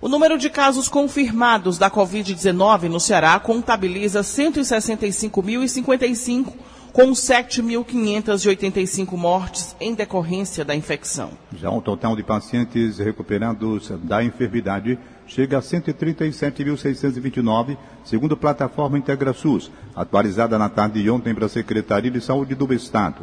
O 0.00 0.08
número 0.08 0.38
de 0.38 0.48
casos 0.48 0.88
confirmados 0.88 1.76
da 1.78 1.90
Covid-19 1.90 2.88
no 2.88 3.00
Ceará 3.00 3.36
contabiliza 3.40 4.20
165.055 4.20 6.52
com 6.96 7.12
7.585 7.12 9.16
mortes 9.18 9.76
em 9.78 9.92
decorrência 9.92 10.64
da 10.64 10.74
infecção. 10.74 11.32
Já 11.54 11.70
o 11.70 11.82
total 11.82 12.16
de 12.16 12.22
pacientes 12.22 12.96
recuperados 12.96 13.92
da 14.02 14.24
enfermidade 14.24 14.98
chega 15.26 15.58
a 15.58 15.60
137.629, 15.60 17.76
segundo 18.02 18.32
a 18.32 18.38
plataforma 18.38 18.96
IntegraSUS, 18.96 19.70
atualizada 19.94 20.56
na 20.56 20.70
tarde 20.70 21.02
de 21.02 21.10
ontem 21.10 21.34
para 21.34 21.44
a 21.44 21.50
Secretaria 21.50 22.10
de 22.10 22.22
Saúde 22.22 22.54
do 22.54 22.72
Estado. 22.72 23.20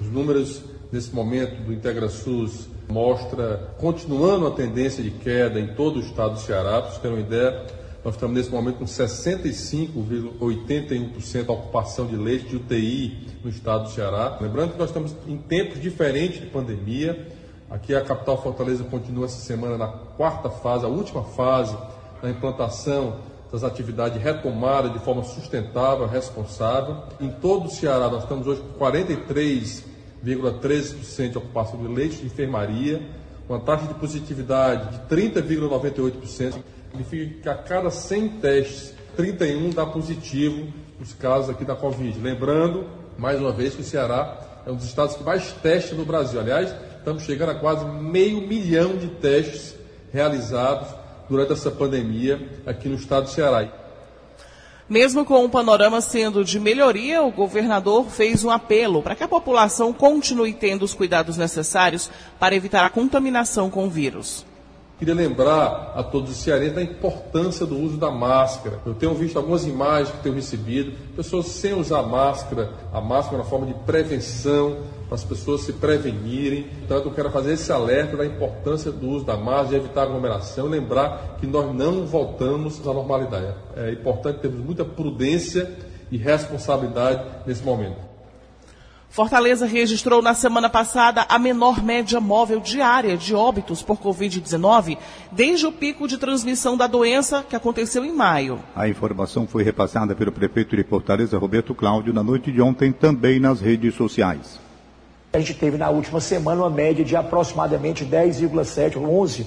Os 0.00 0.07
números 0.07 0.62
nesse 0.93 1.12
momento 1.12 1.65
do 1.65 1.73
IntegraSUS 1.73 2.69
mostra 2.89 3.75
continuando 3.81 4.47
a 4.47 4.53
tendência 4.53 5.03
de 5.03 5.11
queda 5.11 5.59
em 5.59 5.75
todo 5.75 5.97
o 5.97 6.00
estado 6.00 6.35
do 6.35 6.41
Ceará, 6.41 6.81
para 6.81 6.91
vocês 6.91 6.99
terem 6.99 7.17
uma 7.17 7.27
ideia, 7.27 7.80
nós 8.04 8.14
estamos 8.14 8.35
nesse 8.35 8.50
momento 8.50 8.78
com 8.78 8.87
65,81% 8.87 11.45
da 11.45 11.52
ocupação 11.52 12.07
de 12.07 12.16
leite 12.16 12.49
de 12.49 12.57
UTI 12.57 13.28
no 13.45 13.50
estado 13.50 13.85
do 13.85 13.90
Ceará. 13.90 14.38
Lembrando 14.40 14.73
que 14.73 14.78
nós 14.78 14.88
estamos 14.88 15.14
em 15.28 15.37
tempos 15.37 15.83
diferentes 15.83 16.40
de 16.40 16.47
pandemia. 16.47 17.28
Aqui 17.69 17.95
a 17.95 18.00
capital 18.00 18.42
Fortaleza 18.42 18.83
continua 18.85 19.26
essa 19.26 19.40
semana 19.40 19.76
na 19.76 19.88
quarta 19.88 20.49
fase, 20.49 20.87
a 20.87 20.88
última 20.88 21.25
fase 21.25 21.76
da 22.23 22.30
implantação 22.30 23.19
das 23.52 23.62
atividades 23.62 24.23
retomadas 24.23 24.95
de 24.95 24.99
forma 25.00 25.23
sustentável, 25.23 26.07
responsável. 26.07 27.02
Em 27.21 27.30
todo 27.30 27.66
o 27.66 27.71
Ceará 27.71 28.09
nós 28.09 28.23
estamos 28.23 28.47
hoje 28.47 28.62
com 28.62 28.73
43,13% 28.83 31.33
de 31.33 31.38
ocupação 31.38 31.78
de 31.78 31.87
leitos 31.87 32.19
de 32.19 32.25
enfermaria, 32.26 33.20
uma 33.50 33.59
taxa 33.59 33.88
de 33.88 33.95
positividade 33.95 34.97
de 34.97 35.16
30,98%. 35.16 36.62
Significa 36.92 37.42
que 37.42 37.49
a 37.49 37.54
cada 37.57 37.90
100 37.90 38.28
testes, 38.40 38.95
31 39.16 39.71
dá 39.71 39.85
positivo 39.85 40.69
os 41.00 41.12
casos 41.14 41.50
aqui 41.50 41.64
da 41.64 41.75
Covid. 41.75 42.16
Lembrando, 42.21 42.87
mais 43.19 43.40
uma 43.40 43.50
vez, 43.50 43.75
que 43.75 43.80
o 43.80 43.85
Ceará 43.85 44.62
é 44.64 44.71
um 44.71 44.76
dos 44.76 44.85
estados 44.85 45.16
que 45.16 45.25
mais 45.25 45.52
testa 45.54 45.97
no 45.97 46.04
Brasil. 46.04 46.38
Aliás, 46.38 46.73
estamos 46.99 47.25
chegando 47.25 47.50
a 47.50 47.54
quase 47.57 47.85
meio 47.87 48.47
milhão 48.47 48.97
de 48.97 49.09
testes 49.09 49.75
realizados 50.12 50.88
durante 51.28 51.52
essa 51.52 51.73
pandemia 51.73 52.49
aqui 52.64 52.88
no 52.88 52.95
estado 52.95 53.25
do 53.25 53.30
Ceará. 53.30 53.69
Mesmo 54.91 55.25
com 55.25 55.45
o 55.45 55.49
panorama 55.49 56.01
sendo 56.01 56.45
de 56.45 56.59
melhoria, 56.59 57.23
o 57.23 57.31
governador 57.31 58.11
fez 58.11 58.43
um 58.43 58.51
apelo 58.51 59.01
para 59.01 59.15
que 59.15 59.23
a 59.23 59.29
população 59.29 59.93
continue 59.93 60.53
tendo 60.53 60.85
os 60.85 60.95
cuidados 60.95 61.37
necessários 61.37 62.11
para 62.41 62.57
evitar 62.57 62.85
a 62.85 62.91
contaminação 62.91 63.71
com 63.71 63.87
o 63.87 63.89
vírus. 63.89 64.45
Queria 65.00 65.14
lembrar 65.14 65.95
a 65.97 66.02
todos 66.02 66.30
os 66.30 66.37
cearenses 66.37 66.75
da 66.75 66.83
importância 66.83 67.64
do 67.64 67.75
uso 67.75 67.97
da 67.97 68.11
máscara. 68.11 68.80
Eu 68.85 68.92
tenho 68.92 69.14
visto 69.14 69.38
algumas 69.38 69.64
imagens 69.64 70.11
que 70.11 70.23
tenho 70.23 70.35
recebido, 70.35 70.92
pessoas 71.16 71.47
sem 71.47 71.73
usar 71.73 72.02
máscara, 72.02 72.71
a 72.92 73.00
máscara 73.00 73.38
na 73.38 73.45
forma 73.45 73.64
de 73.64 73.73
prevenção, 73.73 74.76
para 75.07 75.14
as 75.14 75.25
pessoas 75.25 75.62
se 75.62 75.73
prevenirem. 75.73 76.66
Então 76.85 76.99
eu 76.99 77.11
quero 77.12 77.30
fazer 77.30 77.54
esse 77.54 77.73
alerta 77.73 78.14
da 78.14 78.26
importância 78.26 78.92
do 78.92 79.09
uso 79.09 79.25
da 79.25 79.38
máscara, 79.38 79.69
de 79.69 79.76
evitar 79.76 80.02
aglomeração 80.02 80.66
lembrar 80.66 81.38
que 81.40 81.47
nós 81.47 81.75
não 81.75 82.04
voltamos 82.04 82.87
à 82.87 82.92
normalidade. 82.92 83.54
É 83.78 83.92
importante 83.92 84.40
termos 84.40 84.62
muita 84.62 84.85
prudência 84.85 85.78
e 86.11 86.19
responsabilidade 86.19 87.25
nesse 87.47 87.62
momento. 87.62 88.10
Fortaleza 89.11 89.67
registrou 89.67 90.23
na 90.23 90.35
semana 90.35 90.71
passada 90.71 91.26
a 91.29 91.37
menor 91.37 91.83
média 91.83 92.21
móvel 92.21 92.61
diária 92.61 93.17
de 93.17 93.35
óbitos 93.35 93.83
por 93.83 93.99
Covid-19 93.99 94.97
desde 95.33 95.67
o 95.67 95.73
pico 95.73 96.07
de 96.07 96.17
transmissão 96.17 96.76
da 96.76 96.87
doença 96.87 97.45
que 97.47 97.57
aconteceu 97.57 98.05
em 98.05 98.12
maio. 98.12 98.61
A 98.75 98.88
informação 98.88 99.49
foi 99.49 99.64
repassada 99.64 100.14
pelo 100.14 100.31
prefeito 100.31 100.76
de 100.76 100.85
Fortaleza, 100.85 101.37
Roberto 101.37 101.75
Cláudio, 101.75 102.14
na 102.14 102.23
noite 102.23 102.52
de 102.52 102.62
ontem, 102.62 102.93
também 102.93 103.40
nas 103.40 103.61
redes 103.61 103.97
sociais. 103.97 104.61
A 105.33 105.40
gente 105.40 105.55
teve 105.55 105.76
na 105.76 105.90
última 105.90 106.21
semana 106.21 106.62
uma 106.62 106.71
média 106.71 107.05
de 107.05 107.17
aproximadamente 107.17 108.05
10,7 108.05 108.97
ou 108.97 109.23
11, 109.23 109.45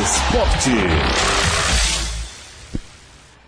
Esporte. 0.00 0.70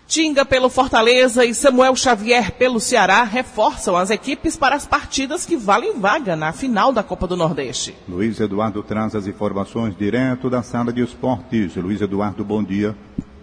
Tinga 0.07 0.45
pelo 0.45 0.69
Fortaleza 0.69 1.45
e 1.45 1.53
Samuel 1.53 1.95
Xavier 1.95 2.51
pelo 2.51 2.79
Ceará 2.79 3.23
reforçam 3.23 3.95
as 3.95 4.09
equipes 4.09 4.57
para 4.57 4.75
as 4.75 4.85
partidas 4.85 5.45
que 5.45 5.55
valem 5.55 5.99
vaga 5.99 6.35
na 6.35 6.51
final 6.51 6.91
da 6.91 7.01
Copa 7.01 7.27
do 7.27 7.37
Nordeste. 7.37 7.95
Luiz 8.07 8.39
Eduardo 8.39 8.83
traz 8.83 9.15
as 9.15 9.25
informações 9.25 9.95
direto 9.97 10.49
da 10.49 10.61
sala 10.61 10.93
de 10.93 11.01
esportes. 11.01 11.75
Luiz 11.75 12.01
Eduardo, 12.01 12.43
bom 12.43 12.63
dia. 12.63 12.95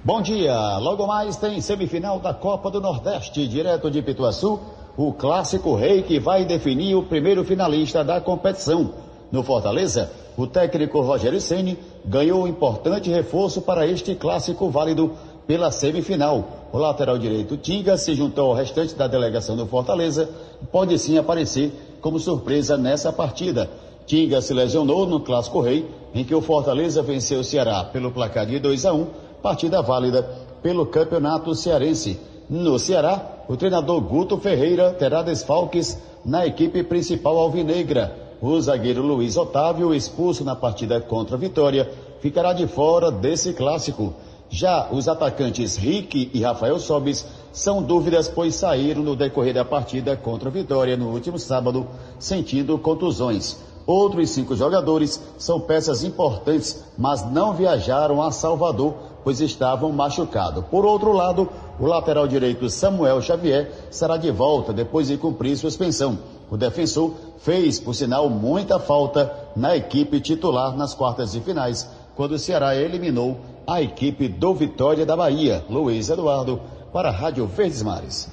Bom 0.05 0.23
dia. 0.23 0.55
Logo 0.79 1.07
mais 1.07 1.37
tem 1.37 1.61
semifinal 1.61 2.21
da 2.21 2.33
Copa 2.33 2.71
do 2.71 2.81
Nordeste, 2.81 3.49
direto 3.49 3.91
de 3.91 4.01
Pituaçu, 4.03 4.61
o 4.97 5.13
clássico 5.13 5.75
rei 5.75 6.03
que 6.03 6.21
vai 6.21 6.45
definir 6.45 6.95
o 6.95 7.03
primeiro 7.03 7.45
finalista 7.45 8.05
da 8.05 8.21
competição. 8.21 9.08
No 9.31 9.43
Fortaleza, 9.43 10.11
o 10.37 10.47
técnico 10.47 11.01
Rogério 11.01 11.41
Ceni 11.41 11.79
ganhou 12.05 12.43
um 12.43 12.49
importante 12.49 13.11
reforço 13.11 13.61
para 13.61 13.87
este 13.87 14.15
clássico 14.15 14.71
válido 14.71 15.13
pela 15.47 15.71
semifinal. 15.71 16.69
O 16.73 16.79
lateral 16.79 17.19
direito 17.19 17.57
Tinga 17.57 17.97
se 17.97 18.15
juntou 18.15 18.51
ao 18.51 18.57
restante 18.57 18.95
da 18.95 19.07
delegação 19.07 19.57
do 19.57 19.67
Fortaleza 19.67 20.29
e 20.63 20.67
pode 20.67 20.99
sim 20.99 21.19
aparecer 21.19 21.73
como 22.01 22.19
surpresa 22.19 22.79
nessa 22.79 23.13
partida. 23.13 23.69
Tinga 24.07 24.41
se 24.41 24.55
lesionou 24.55 25.07
no 25.07 25.21
Clássico 25.21 25.61
Rei, 25.61 25.87
em 26.15 26.25
que 26.25 26.35
o 26.35 26.41
Fortaleza 26.41 27.03
venceu 27.03 27.41
o 27.41 27.45
Ceará 27.45 27.85
pelo 27.85 28.11
placar 28.11 28.47
de 28.47 28.59
2 28.59 28.87
a 28.87 28.95
1 28.95 29.07
partida 29.43 29.83
válida 29.83 30.23
pelo 30.63 30.87
Campeonato 30.87 31.55
Cearense. 31.55 32.19
No 32.49 32.79
Ceará, 32.79 33.45
o 33.47 33.57
treinador 33.57 34.01
Guto 34.01 34.39
Ferreira 34.39 34.93
terá 34.93 35.23
desfalques 35.23 35.99
na 36.25 36.47
equipe 36.47 36.83
principal 36.83 37.37
alvinegra. 37.37 38.28
O 38.41 38.61
zagueiro 38.61 39.03
Luiz 39.03 39.37
Otávio, 39.37 39.93
expulso 39.93 40.45
na 40.45 40.55
partida 40.55 41.01
contra 41.01 41.35
a 41.35 41.39
Vitória, 41.39 41.91
ficará 42.21 42.53
de 42.53 42.69
fora 42.69 43.11
desse 43.11 43.53
clássico. 43.53 44.15
Já 44.49 44.89
os 44.93 45.09
atacantes 45.09 45.77
Rick 45.77 46.31
e 46.33 46.41
Rafael 46.41 46.79
Sobis 46.79 47.27
são 47.53 47.83
dúvidas, 47.83 48.29
pois 48.29 48.55
saíram 48.55 49.03
no 49.03 49.17
decorrer 49.17 49.55
da 49.55 49.65
partida 49.65 50.17
contra 50.17 50.49
a 50.49 50.53
Vitória 50.53 50.97
no 50.97 51.09
último 51.09 51.37
sábado, 51.37 51.85
sentindo 52.17 52.79
contusões. 52.79 53.57
Outros 53.85 54.31
cinco 54.31 54.55
jogadores 54.55 55.21
são 55.37 55.59
peças 55.59 56.05
importantes, 56.05 56.85
mas 56.97 57.29
não 57.33 57.55
viajaram 57.55 58.23
a 58.23 58.31
Salvador, 58.31 58.95
pois 59.25 59.41
estavam 59.41 59.91
machucados. 59.91 60.65
Por 60.71 60.85
outro 60.85 61.13
lado, 61.13 61.49
o 61.81 61.87
lateral 61.87 62.29
direito 62.29 62.71
Samuel 62.71 63.21
Xavier 63.21 63.73
será 63.91 64.17
de 64.17 64.31
volta 64.31 64.73
depois 64.73 65.09
de 65.09 65.17
cumprir 65.17 65.57
suspensão. 65.57 66.19
O 66.51 66.57
defensor 66.57 67.15
fez, 67.41 67.79
por 67.79 67.95
sinal, 67.95 68.31
muita 68.31 68.79
falta 68.79 69.31
na 69.55 69.77
equipe 69.77 70.21
titular 70.21 70.77
nas 70.77 70.95
quartas 70.95 71.33
de 71.33 71.41
finais, 71.41 71.89
quando 72.17 72.33
o 72.33 72.39
Ceará 72.39 72.75
eliminou 72.75 73.39
a 73.67 73.83
equipe 73.83 74.29
do 74.29 74.55
Vitória 74.55 75.05
da 75.05 75.17
Bahia. 75.17 75.65
Luiz 75.69 76.09
Eduardo, 76.09 76.61
para 76.93 77.11
a 77.11 77.13
Rádio 77.13 77.47
Verdes 77.47 77.83
Mares. 77.83 78.29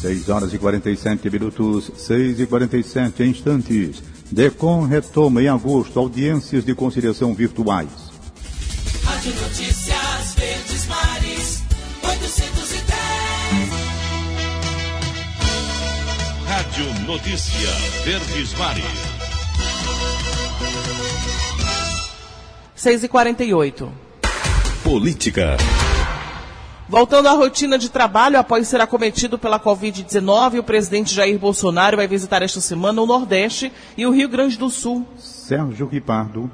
6 0.00 0.28
horas 0.28 0.54
e 0.54 0.58
47 0.58 1.28
minutos, 1.28 1.90
6 1.96 2.38
e 2.38 2.46
47 2.46 3.24
instantes. 3.24 4.00
DECOM 4.30 4.82
retoma 4.82 5.42
em 5.42 5.48
agosto 5.48 5.98
audiências 5.98 6.64
de 6.64 6.72
conciliação 6.72 7.34
virtuais. 7.34 8.07
Notícia 17.08 17.70
Verdes 18.04 18.52
Mares. 18.52 18.84
6 22.74 23.04
e 23.04 23.08
48 23.08 23.90
Política. 24.84 25.56
Voltando 26.86 27.28
à 27.28 27.32
rotina 27.32 27.78
de 27.78 27.88
trabalho, 27.88 28.38
após 28.38 28.68
ser 28.68 28.82
acometido 28.82 29.38
pela 29.38 29.58
Covid-19, 29.58 30.58
o 30.58 30.62
presidente 30.62 31.14
Jair 31.14 31.38
Bolsonaro 31.38 31.96
vai 31.96 32.06
visitar 32.06 32.42
esta 32.42 32.60
semana 32.60 33.00
o 33.00 33.06
Nordeste 33.06 33.72
e 33.96 34.04
o 34.04 34.10
Rio 34.10 34.28
Grande 34.28 34.58
do 34.58 34.68
Sul. 34.68 35.08
Sérgio 35.16 35.88
Ripardo. 35.88 36.50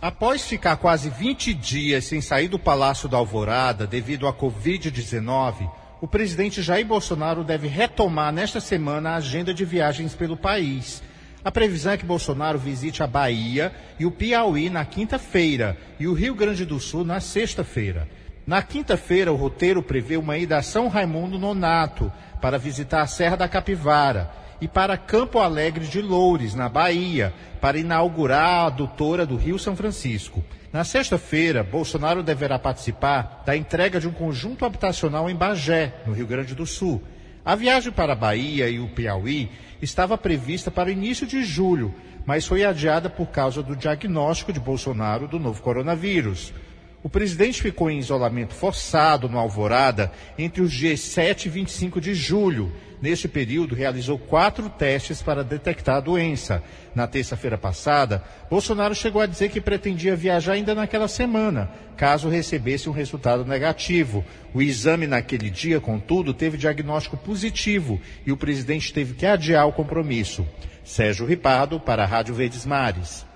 Após 0.00 0.46
ficar 0.46 0.78
quase 0.78 1.10
20 1.10 1.52
dias 1.52 2.06
sem 2.06 2.22
sair 2.22 2.48
do 2.48 2.58
Palácio 2.58 3.06
da 3.06 3.18
Alvorada 3.18 3.86
devido 3.86 4.26
à 4.26 4.32
Covid-19, 4.32 5.68
o 6.00 6.06
presidente 6.06 6.60
Jair 6.60 6.86
Bolsonaro 6.86 7.44
deve 7.44 7.68
retomar 7.68 8.32
nesta 8.32 8.60
semana 8.60 9.10
a 9.10 9.16
agenda 9.16 9.54
de 9.54 9.64
viagens 9.64 10.14
pelo 10.14 10.36
país. 10.36 11.02
A 11.44 11.50
previsão 11.50 11.92
é 11.92 11.96
que 11.96 12.06
Bolsonaro 12.06 12.58
visite 12.58 13.02
a 13.02 13.06
Bahia 13.06 13.72
e 13.98 14.06
o 14.06 14.10
Piauí 14.10 14.70
na 14.70 14.84
quinta-feira 14.84 15.76
e 16.00 16.06
o 16.06 16.14
Rio 16.14 16.34
Grande 16.34 16.64
do 16.64 16.80
Sul 16.80 17.04
na 17.04 17.20
sexta-feira. 17.20 18.08
Na 18.46 18.62
quinta-feira, 18.62 19.32
o 19.32 19.36
roteiro 19.36 19.82
prevê 19.82 20.16
uma 20.16 20.36
ida 20.36 20.58
a 20.58 20.62
São 20.62 20.88
Raimundo 20.88 21.38
Nonato 21.38 22.12
para 22.40 22.58
visitar 22.58 23.02
a 23.02 23.06
Serra 23.06 23.36
da 23.36 23.48
Capivara 23.48 24.30
e 24.60 24.68
para 24.68 24.96
Campo 24.96 25.38
Alegre 25.38 25.86
de 25.86 26.00
Loures, 26.00 26.54
na 26.54 26.68
Bahia, 26.68 27.32
para 27.60 27.78
inaugurar 27.78 28.64
a 28.64 28.66
adutora 28.66 29.26
do 29.26 29.36
Rio 29.36 29.58
São 29.58 29.74
Francisco. 29.74 30.44
Na 30.74 30.82
sexta-feira, 30.82 31.62
Bolsonaro 31.62 32.20
deverá 32.20 32.58
participar 32.58 33.44
da 33.46 33.56
entrega 33.56 34.00
de 34.00 34.08
um 34.08 34.12
conjunto 34.12 34.64
habitacional 34.64 35.30
em 35.30 35.36
Bagé, 35.36 35.94
no 36.04 36.12
Rio 36.12 36.26
Grande 36.26 36.52
do 36.52 36.66
Sul. 36.66 37.00
A 37.44 37.54
viagem 37.54 37.92
para 37.92 38.12
a 38.12 38.16
Bahia 38.16 38.68
e 38.68 38.80
o 38.80 38.88
Piauí 38.88 39.52
estava 39.80 40.18
prevista 40.18 40.72
para 40.72 40.88
o 40.88 40.92
início 40.92 41.28
de 41.28 41.44
julho, 41.44 41.94
mas 42.26 42.44
foi 42.44 42.64
adiada 42.64 43.08
por 43.08 43.28
causa 43.28 43.62
do 43.62 43.76
diagnóstico 43.76 44.52
de 44.52 44.58
Bolsonaro 44.58 45.28
do 45.28 45.38
novo 45.38 45.62
coronavírus. 45.62 46.52
O 47.04 47.08
presidente 47.10 47.60
ficou 47.60 47.90
em 47.90 47.98
isolamento 47.98 48.54
forçado 48.54 49.28
no 49.28 49.38
Alvorada 49.38 50.10
entre 50.38 50.62
os 50.62 50.72
dias 50.72 51.00
7 51.00 51.48
e 51.48 51.50
25 51.50 52.00
de 52.00 52.14
julho. 52.14 52.72
Neste 52.98 53.28
período, 53.28 53.74
realizou 53.74 54.18
quatro 54.18 54.70
testes 54.70 55.20
para 55.20 55.44
detectar 55.44 55.96
a 55.96 56.00
doença. 56.00 56.62
Na 56.94 57.06
terça-feira 57.06 57.58
passada, 57.58 58.24
Bolsonaro 58.48 58.94
chegou 58.94 59.20
a 59.20 59.26
dizer 59.26 59.50
que 59.50 59.60
pretendia 59.60 60.16
viajar 60.16 60.54
ainda 60.54 60.74
naquela 60.74 61.06
semana, 61.06 61.70
caso 61.94 62.30
recebesse 62.30 62.88
um 62.88 62.92
resultado 62.92 63.44
negativo. 63.44 64.24
O 64.54 64.62
exame 64.62 65.06
naquele 65.06 65.50
dia, 65.50 65.78
contudo, 65.82 66.32
teve 66.32 66.56
diagnóstico 66.56 67.18
positivo 67.18 68.00
e 68.24 68.32
o 68.32 68.36
presidente 68.38 68.94
teve 68.94 69.12
que 69.12 69.26
adiar 69.26 69.68
o 69.68 69.72
compromisso. 69.74 70.48
Sérgio 70.82 71.26
Ripardo, 71.26 71.78
para 71.78 72.04
a 72.04 72.06
Rádio 72.06 72.34
Verdes 72.34 72.64
Mares. 72.64 73.26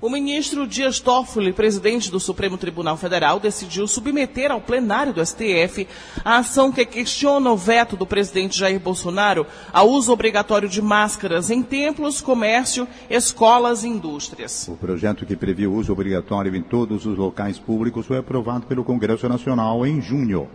O 0.00 0.08
ministro 0.08 0.64
Dias 0.64 1.00
Toffoli, 1.00 1.52
presidente 1.52 2.08
do 2.08 2.20
Supremo 2.20 2.56
Tribunal 2.56 2.96
Federal, 2.96 3.40
decidiu 3.40 3.84
submeter 3.88 4.52
ao 4.52 4.60
plenário 4.60 5.12
do 5.12 5.26
STF 5.26 5.88
a 6.24 6.36
ação 6.36 6.70
que 6.70 6.86
questiona 6.86 7.50
o 7.50 7.56
veto 7.56 7.96
do 7.96 8.06
presidente 8.06 8.56
Jair 8.56 8.78
Bolsonaro 8.78 9.44
ao 9.72 9.88
uso 9.88 10.12
obrigatório 10.12 10.68
de 10.68 10.80
máscaras 10.80 11.50
em 11.50 11.64
templos, 11.64 12.20
comércio, 12.20 12.86
escolas 13.10 13.82
e 13.82 13.88
indústrias. 13.88 14.68
O 14.68 14.76
projeto 14.76 15.26
que 15.26 15.34
previa 15.34 15.68
o 15.68 15.74
uso 15.74 15.92
obrigatório 15.92 16.54
em 16.54 16.62
todos 16.62 17.04
os 17.04 17.18
locais 17.18 17.58
públicos 17.58 18.06
foi 18.06 18.18
aprovado 18.18 18.66
pelo 18.66 18.84
Congresso 18.84 19.28
Nacional 19.28 19.84
em 19.84 20.00
junho. 20.00 20.48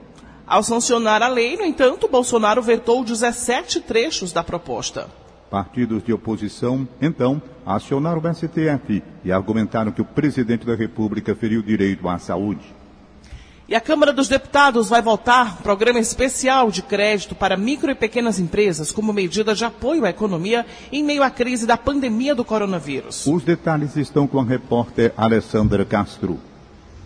Ao 0.47 0.63
sancionar 0.63 1.21
a 1.21 1.27
lei, 1.27 1.57
no 1.57 1.65
entanto, 1.65 2.07
Bolsonaro 2.07 2.61
vetou 2.61 3.03
17 3.03 3.81
trechos 3.81 4.31
da 4.31 4.41
proposta. 4.41 5.09
Partidos 5.53 6.03
de 6.03 6.11
oposição, 6.11 6.87
então, 6.99 7.39
acionaram 7.63 8.19
o 8.19 8.33
STF 8.33 9.03
e 9.23 9.31
argumentaram 9.31 9.91
que 9.91 10.01
o 10.01 10.05
presidente 10.05 10.65
da 10.65 10.73
República 10.73 11.35
feriu 11.35 11.59
o 11.59 11.63
direito 11.63 12.09
à 12.09 12.17
saúde. 12.17 12.65
E 13.69 13.75
a 13.75 13.79
Câmara 13.79 14.11
dos 14.11 14.27
Deputados 14.27 14.89
vai 14.89 14.99
votar 14.99 15.59
um 15.59 15.61
programa 15.61 15.99
especial 15.99 16.71
de 16.71 16.81
crédito 16.81 17.35
para 17.35 17.55
micro 17.55 17.91
e 17.91 17.93
pequenas 17.93 18.39
empresas 18.39 18.91
como 18.91 19.13
medida 19.13 19.53
de 19.53 19.63
apoio 19.63 20.05
à 20.05 20.09
economia 20.09 20.65
em 20.91 21.03
meio 21.03 21.21
à 21.21 21.29
crise 21.29 21.67
da 21.67 21.77
pandemia 21.77 22.33
do 22.33 22.43
coronavírus. 22.43 23.27
Os 23.27 23.43
detalhes 23.43 23.95
estão 23.95 24.25
com 24.25 24.39
a 24.39 24.43
repórter 24.43 25.13
Alessandra 25.15 25.85
Castro. 25.85 26.39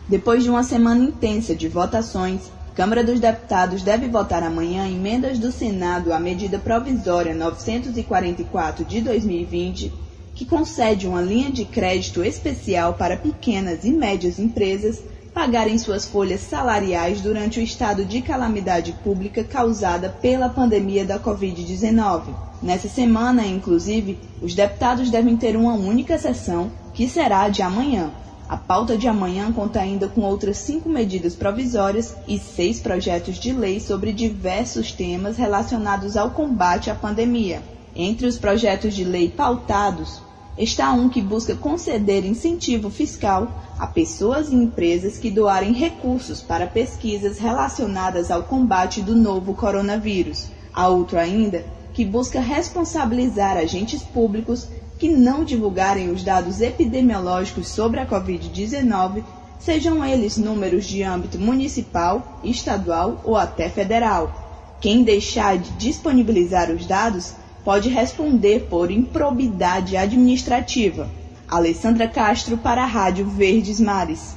Depois 0.07 0.41
de 0.41 0.49
uma 0.49 0.63
semana 0.63 1.03
intensa 1.03 1.53
de 1.53 1.67
votações, 1.67 2.49
Câmara 2.77 3.03
dos 3.03 3.19
Deputados 3.19 3.81
deve 3.81 4.07
votar 4.07 4.43
amanhã 4.43 4.87
emendas 4.87 5.39
do 5.39 5.51
Senado 5.51 6.13
à 6.13 6.19
medida 6.19 6.59
provisória 6.59 7.33
944 7.33 8.85
de 8.85 9.01
2020, 9.01 9.91
que 10.35 10.45
concede 10.45 11.07
uma 11.07 11.19
linha 11.19 11.49
de 11.49 11.65
crédito 11.65 12.23
especial 12.23 12.93
para 12.93 13.17
pequenas 13.17 13.83
e 13.83 13.89
médias 13.89 14.37
empresas 14.37 15.01
pagarem 15.33 15.79
suas 15.79 16.05
folhas 16.05 16.41
salariais 16.41 17.19
durante 17.19 17.59
o 17.59 17.63
estado 17.63 18.05
de 18.05 18.21
calamidade 18.21 18.91
pública 19.03 19.43
causada 19.43 20.09
pela 20.09 20.47
pandemia 20.47 21.03
da 21.03 21.17
Covid-19. 21.17 22.25
Nessa 22.61 22.87
semana, 22.87 23.43
inclusive, 23.43 24.19
os 24.39 24.53
deputados 24.53 25.09
devem 25.09 25.35
ter 25.35 25.57
uma 25.57 25.73
única 25.73 26.19
sessão, 26.19 26.71
que 26.93 27.09
será 27.09 27.41
a 27.41 27.49
de 27.49 27.63
amanhã. 27.63 28.11
A 28.49 28.55
pauta 28.55 28.97
de 28.97 29.09
amanhã 29.09 29.51
conta 29.51 29.81
ainda 29.81 30.07
com 30.07 30.21
outras 30.21 30.57
cinco 30.59 30.87
medidas 30.87 31.35
provisórias 31.35 32.15
e 32.25 32.39
seis 32.39 32.79
projetos 32.79 33.37
de 33.37 33.51
lei 33.51 33.81
sobre 33.81 34.13
diversos 34.13 34.89
temas 34.93 35.35
relacionados 35.35 36.15
ao 36.15 36.29
combate 36.29 36.89
à 36.89 36.95
pandemia. 36.95 37.61
Entre 37.93 38.25
os 38.25 38.37
projetos 38.37 38.95
de 38.95 39.03
lei 39.03 39.27
pautados, 39.27 40.21
está 40.57 40.93
um 40.93 41.09
que 41.09 41.21
busca 41.21 41.55
conceder 41.55 42.25
incentivo 42.25 42.89
fiscal 42.89 43.51
a 43.77 43.85
pessoas 43.85 44.49
e 44.49 44.55
empresas 44.55 45.17
que 45.17 45.29
doarem 45.29 45.73
recursos 45.73 46.41
para 46.41 46.65
pesquisas 46.67 47.39
relacionadas 47.39 48.31
ao 48.31 48.43
combate 48.43 49.01
do 49.01 49.13
novo 49.13 49.53
coronavírus. 49.55 50.47
Há 50.73 50.87
outro 50.87 51.19
ainda 51.19 51.65
que 51.93 52.05
busca 52.05 52.39
responsabilizar 52.39 53.57
agentes 53.57 54.01
públicos 54.01 54.69
que 54.97 55.09
não 55.09 55.43
divulgarem 55.43 56.09
os 56.09 56.23
dados 56.23 56.61
epidemiológicos 56.61 57.67
sobre 57.67 57.99
a 57.99 58.05
Covid-19, 58.05 59.23
sejam 59.59 60.03
eles 60.03 60.37
números 60.37 60.85
de 60.85 61.03
âmbito 61.03 61.37
municipal, 61.39 62.39
estadual 62.43 63.21
ou 63.23 63.35
até 63.35 63.69
federal. 63.69 64.77
Quem 64.79 65.03
deixar 65.03 65.57
de 65.57 65.71
disponibilizar 65.71 66.71
os 66.71 66.85
dados 66.85 67.33
pode 67.63 67.89
responder 67.89 68.67
por 68.69 68.91
improbidade 68.91 69.97
administrativa. 69.97 71.09
Alessandra 71.47 72.07
Castro 72.07 72.57
para 72.57 72.83
a 72.83 72.85
Rádio 72.85 73.25
Verdes 73.25 73.79
Mares. 73.79 74.35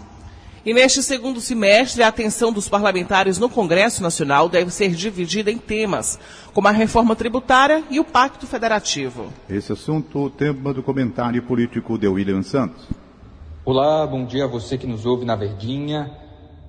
E 0.65 0.75
neste 0.75 1.03
segundo 1.03 1.41
semestre, 1.41 2.03
a 2.03 2.09
atenção 2.09 2.53
dos 2.53 2.69
parlamentares 2.69 3.39
no 3.39 3.49
Congresso 3.49 4.03
Nacional 4.03 4.47
deve 4.47 4.71
ser 4.71 4.91
dividida 4.91 5.51
em 5.51 5.57
temas, 5.57 6.19
como 6.53 6.69
a 6.69 6.71
reforma 6.71 7.17
tributária 7.17 7.83
e 7.91 7.99
o 7.99 8.05
Pacto 8.05 8.47
Federativo. 8.47 9.33
Esse 9.49 9.73
assunto, 9.73 10.19
o 10.19 10.29
tema 10.29 10.75
do 10.75 10.83
comentário 10.83 11.43
político 11.45 11.97
de 11.97 12.07
William 12.07 12.43
Santos. 12.43 12.87
Olá, 13.65 14.07
bom 14.07 14.27
dia 14.27 14.45
a 14.45 14.47
você 14.47 14.77
que 14.77 14.87
nos 14.87 15.07
ouve 15.07 15.25
na 15.25 15.35
Verdinha. 15.35 16.11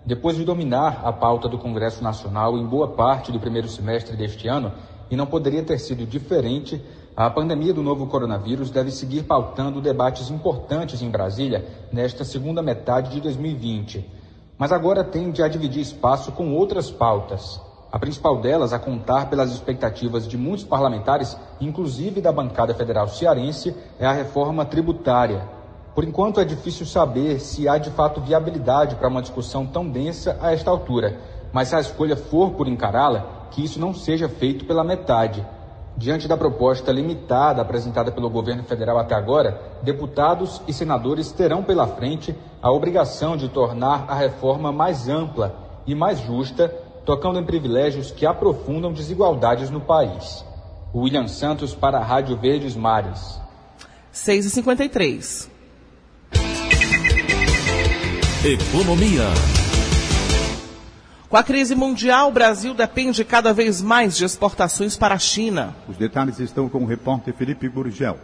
Depois 0.06 0.38
de 0.38 0.46
dominar 0.46 1.02
a 1.04 1.12
pauta 1.12 1.50
do 1.50 1.58
Congresso 1.58 2.02
Nacional 2.02 2.58
em 2.58 2.66
boa 2.66 2.88
parte 2.88 3.30
do 3.30 3.42
primeiro 3.42 3.68
semestre 3.68 4.16
deste 4.16 4.48
ano, 4.48 4.72
e 5.10 5.18
não 5.18 5.28
poderia 5.28 5.64
ter 5.64 5.78
sido 5.78 6.06
diferente, 6.06 6.82
a 7.16 7.30
pandemia 7.30 7.74
do 7.74 7.84
novo 7.84 8.08
coronavírus 8.08 8.72
deve 8.72 8.90
seguir 8.90 9.24
pautando 9.24 9.82
debates 9.82 10.30
importantes 10.30 11.02
em 11.02 11.10
Brasília 11.10 11.66
nesta 11.92 12.24
segunda 12.24 12.62
metade 12.62 13.12
de 13.12 13.20
2020. 13.20 14.10
Mas 14.58 14.72
agora 14.72 15.04
tende 15.04 15.44
a 15.44 15.48
dividir 15.50 15.82
espaço 15.82 16.32
com 16.32 16.54
outras 16.54 16.90
pautas. 16.90 17.60
A 17.92 18.00
principal 18.00 18.40
delas, 18.40 18.72
a 18.72 18.80
contar 18.80 19.30
pelas 19.30 19.52
expectativas 19.52 20.26
de 20.26 20.38
muitos 20.38 20.64
parlamentares, 20.64 21.36
inclusive 21.60 22.22
da 22.22 22.32
bancada 22.32 22.74
federal 22.74 23.10
cearense, 23.10 23.76
é 24.00 24.06
a 24.06 24.14
reforma 24.14 24.64
tributária. 24.64 25.44
Por 25.94 26.06
enquanto, 26.06 26.40
é 26.40 26.46
difícil 26.46 26.86
saber 26.86 27.42
se 27.42 27.68
há 27.68 27.78
de 27.78 27.92
fato 27.92 28.22
viabilidade 28.22 28.96
para 28.96 29.10
uma 29.10 29.22
discussão 29.22 29.66
tão 29.66 29.90
densa 29.90 30.38
a 30.42 30.54
esta 30.54 30.72
altura, 30.72 31.20
mas 31.52 31.68
se 31.68 31.76
a 31.76 31.82
escolha 31.82 32.16
for 32.16 32.52
por 32.52 32.70
encará-la, 32.70 33.48
que 33.52 33.62
isso 33.62 33.78
não 33.78 33.94
seja 33.94 34.30
feito 34.30 34.64
pela 34.64 34.86
metade. 34.86 35.46
Diante 35.98 36.28
da 36.28 36.38
proposta 36.38 36.92
limitada 36.92 37.62
apresentada 37.62 38.12
pelo 38.12 38.30
governo 38.30 38.64
federal 38.64 38.98
até 38.98 39.14
agora, 39.14 39.62
deputados 39.84 40.62
e 40.68 40.74
senadores 40.74 41.32
terão 41.32 41.64
pela 41.64 41.88
frente 41.88 42.36
a 42.62 42.72
obrigação 42.72 43.36
de 43.38 43.50
tornar 43.50 44.06
a 44.08 44.16
reforma 44.16 44.72
mais 44.72 45.08
ampla 45.08 45.56
e 45.86 45.94
mais 45.94 46.20
justa, 46.20 46.70
tocando 47.06 47.40
em 47.40 47.46
privilégios 47.46 48.12
que 48.12 48.26
aprofundam 48.26 48.94
desigualdades 48.94 49.70
no 49.70 49.82
país. 49.82 50.46
William 50.94 51.28
Santos 51.28 51.74
para 51.74 51.98
a 51.98 52.04
Rádio 52.04 52.38
Verdes 52.38 52.76
Mares. 52.76 53.40
6h53. 54.14 55.50
Economia. 58.44 59.61
Com 61.32 61.38
a 61.38 61.44
crise 61.44 61.74
mundial, 61.76 62.28
o 62.28 62.34
Brasil 62.34 62.74
depende 62.74 63.24
cada 63.24 63.54
vez 63.54 63.82
mais 63.82 64.18
de 64.18 64.26
exportações 64.26 64.98
para 64.98 65.16
a 65.16 65.18
China. 65.18 65.74
Os 65.88 65.96
detalhes 65.96 66.42
estão 66.42 66.68
com 66.68 66.80
o 66.80 66.86
repórter 66.86 67.34
Felipe 67.34 67.70
Gurgel. 67.70 68.18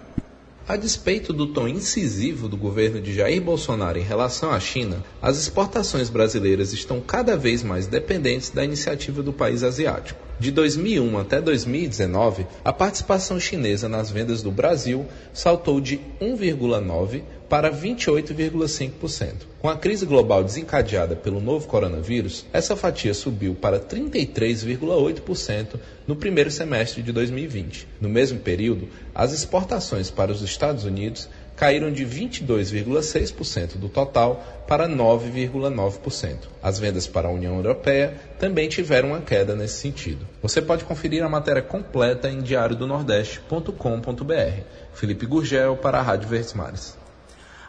A 0.67 0.76
despeito 0.76 1.32
do 1.32 1.48
tom 1.48 1.70
incisivo 1.70 2.50
do 2.50 2.58
governo 2.58 3.00
de 3.00 3.13
Jair 3.13 3.41
Bolsonaro 3.41 3.98
em 3.98 4.04
relação 4.04 4.52
à 4.52 4.60
China, 4.60 5.02
as 5.22 5.38
exportações 5.38 6.10
brasileiras 6.10 6.74
estão 6.74 7.00
cada 7.00 7.38
vez 7.38 7.63
mais 7.63 7.88
dependentes 7.88 8.50
da 8.50 8.65
iniciativa 8.65 9.24
do 9.24 9.32
país 9.32 9.63
asiático. 9.63 10.20
De 10.38 10.52
2001 10.52 11.17
até 11.17 11.39
2019, 11.39 12.46
a 12.65 12.74
participação 12.74 13.39
chinesa 13.39 13.88
nas 13.88 14.12
vendas 14.12 14.43
do 14.43 14.52
Brasil 14.52 15.06
saltou 15.34 15.80
de 15.80 16.02
1,9 16.22 17.22
para 17.49 17.71
28,5%. 17.71 19.33
Com 19.60 19.69
a 19.69 19.75
crise 19.75 20.05
global 20.05 20.43
desencadeada 20.43 21.15
pelo 21.15 21.39
novo 21.39 21.67
coronavírus, 21.67 22.45
essa 22.51 22.75
fatia 22.75 23.13
subiu 23.13 23.55
para 23.55 23.79
33,8% 23.79 25.79
no 26.05 26.15
primeiro 26.15 26.51
semestre 26.51 27.01
de 27.01 27.12
2020. 27.12 27.88
No 27.99 28.10
mesmo 28.10 28.39
período, 28.39 28.88
as 29.15 29.33
exportações 29.33 30.12
para 30.12 30.31
os 30.31 30.41
Estados 30.41 30.83
Unidos 30.83 31.29
caíram 31.55 31.91
de 31.91 32.05
22,6% 32.05 33.77
do 33.77 33.89
total 33.89 34.63
para 34.67 34.88
9,9%. 34.88 36.36
As 36.62 36.77
vendas 36.77 37.07
para 37.07 37.27
a 37.27 37.31
União 37.31 37.55
Europeia 37.55 38.13
também 38.38 38.69
tiveram 38.69 39.10
uma 39.10 39.21
queda 39.21 39.55
nesse 39.55 39.81
sentido. 39.81 40.27
Você 40.41 40.62
pode 40.62 40.83
conferir 40.83 41.23
a 41.23 41.29
matéria 41.29 41.63
completa 41.63 42.29
em 42.29 42.41
diariodonordeste.com.br. 42.41 44.62
Felipe 44.93 45.25
Gurgel 45.25 45.77
para 45.77 45.97
a 45.97 46.03
Rádio 46.03 46.29
Verdes 46.29 46.53
Mares. 46.53 47.07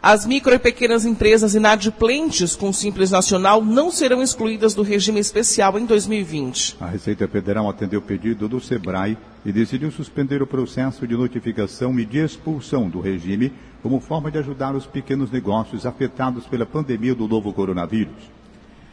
As 0.01 0.25
micro 0.25 0.53
e 0.53 0.59
pequenas 0.59 1.03
empresas 1.03 1.55
inadimplentes 1.55 2.55
com 2.55 2.71
Simples 2.71 3.11
Nacional 3.11 3.61
não 3.61 3.91
serão 3.91 4.23
excluídas 4.23 4.73
do 4.73 4.81
regime 4.81 5.19
especial 5.19 5.77
em 5.77 5.85
2020. 5.85 6.77
A 6.79 6.85
Receita 6.85 7.27
Federal 7.27 7.69
atendeu 7.69 7.99
o 7.99 8.03
pedido 8.03 8.47
do 8.47 8.61
SEBRAE 8.61 9.17
e 9.45 9.51
decidiu 9.51 9.91
suspender 9.91 10.41
o 10.41 10.47
processo 10.47 11.05
de 11.05 11.17
notificação 11.17 11.99
e 11.99 12.05
de 12.05 12.17
expulsão 12.17 12.89
do 12.89 13.01
regime 13.01 13.51
como 13.83 13.99
forma 13.99 14.31
de 14.31 14.37
ajudar 14.37 14.73
os 14.73 14.85
pequenos 14.85 15.31
negócios 15.31 15.85
afetados 15.85 16.45
pela 16.45 16.65
pandemia 16.65 17.13
do 17.13 17.27
novo 17.27 17.51
coronavírus. 17.51 18.38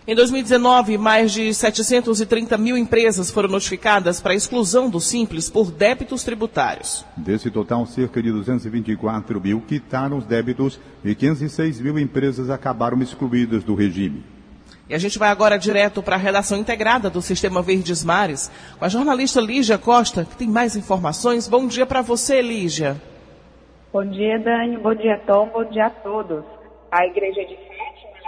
Em 0.08 0.14
2019, 0.14 0.96
mais 0.98 1.32
de 1.32 1.52
730 1.52 2.56
mil 2.56 2.78
empresas 2.78 3.28
foram 3.28 3.48
notificadas 3.48 4.20
para 4.20 4.34
a 4.34 4.36
exclusão 4.36 4.88
do 4.88 5.00
Simples 5.00 5.50
por 5.50 5.72
débitos 5.72 6.22
tributários. 6.22 7.04
Desse 7.16 7.50
total, 7.50 7.84
cerca 7.86 8.22
de 8.22 8.30
224 8.30 9.40
mil 9.40 9.60
quitaram 9.62 10.18
os 10.18 10.24
débitos 10.24 10.78
e 11.04 11.12
506 11.12 11.80
mil 11.80 11.98
empresas 11.98 12.50
acabaram 12.50 13.02
excluídas 13.02 13.64
do 13.64 13.74
regime. 13.74 14.22
E 14.88 14.94
a 14.94 14.98
gente 14.98 15.18
vai 15.18 15.28
agora 15.28 15.58
direto 15.58 16.00
para 16.00 16.14
a 16.14 16.18
redação 16.20 16.56
integrada 16.56 17.10
do 17.10 17.20
Sistema 17.20 17.60
Verdes 17.60 18.04
Mares, 18.04 18.48
com 18.78 18.84
a 18.84 18.88
jornalista 18.88 19.40
Lígia 19.40 19.76
Costa, 19.76 20.24
que 20.24 20.36
tem 20.36 20.46
mais 20.46 20.76
informações. 20.76 21.48
Bom 21.48 21.66
dia 21.66 21.84
para 21.84 22.00
você, 22.00 22.40
Lígia. 22.40 22.96
Bom 23.92 24.06
dia, 24.06 24.38
Dani. 24.38 24.76
Bom 24.76 24.94
dia, 24.94 25.20
Tom. 25.26 25.50
Bom 25.52 25.64
dia 25.64 25.86
a 25.86 25.90
todos. 25.90 26.44
A 26.92 27.04
Igreja 27.06 27.44
de 27.44 27.56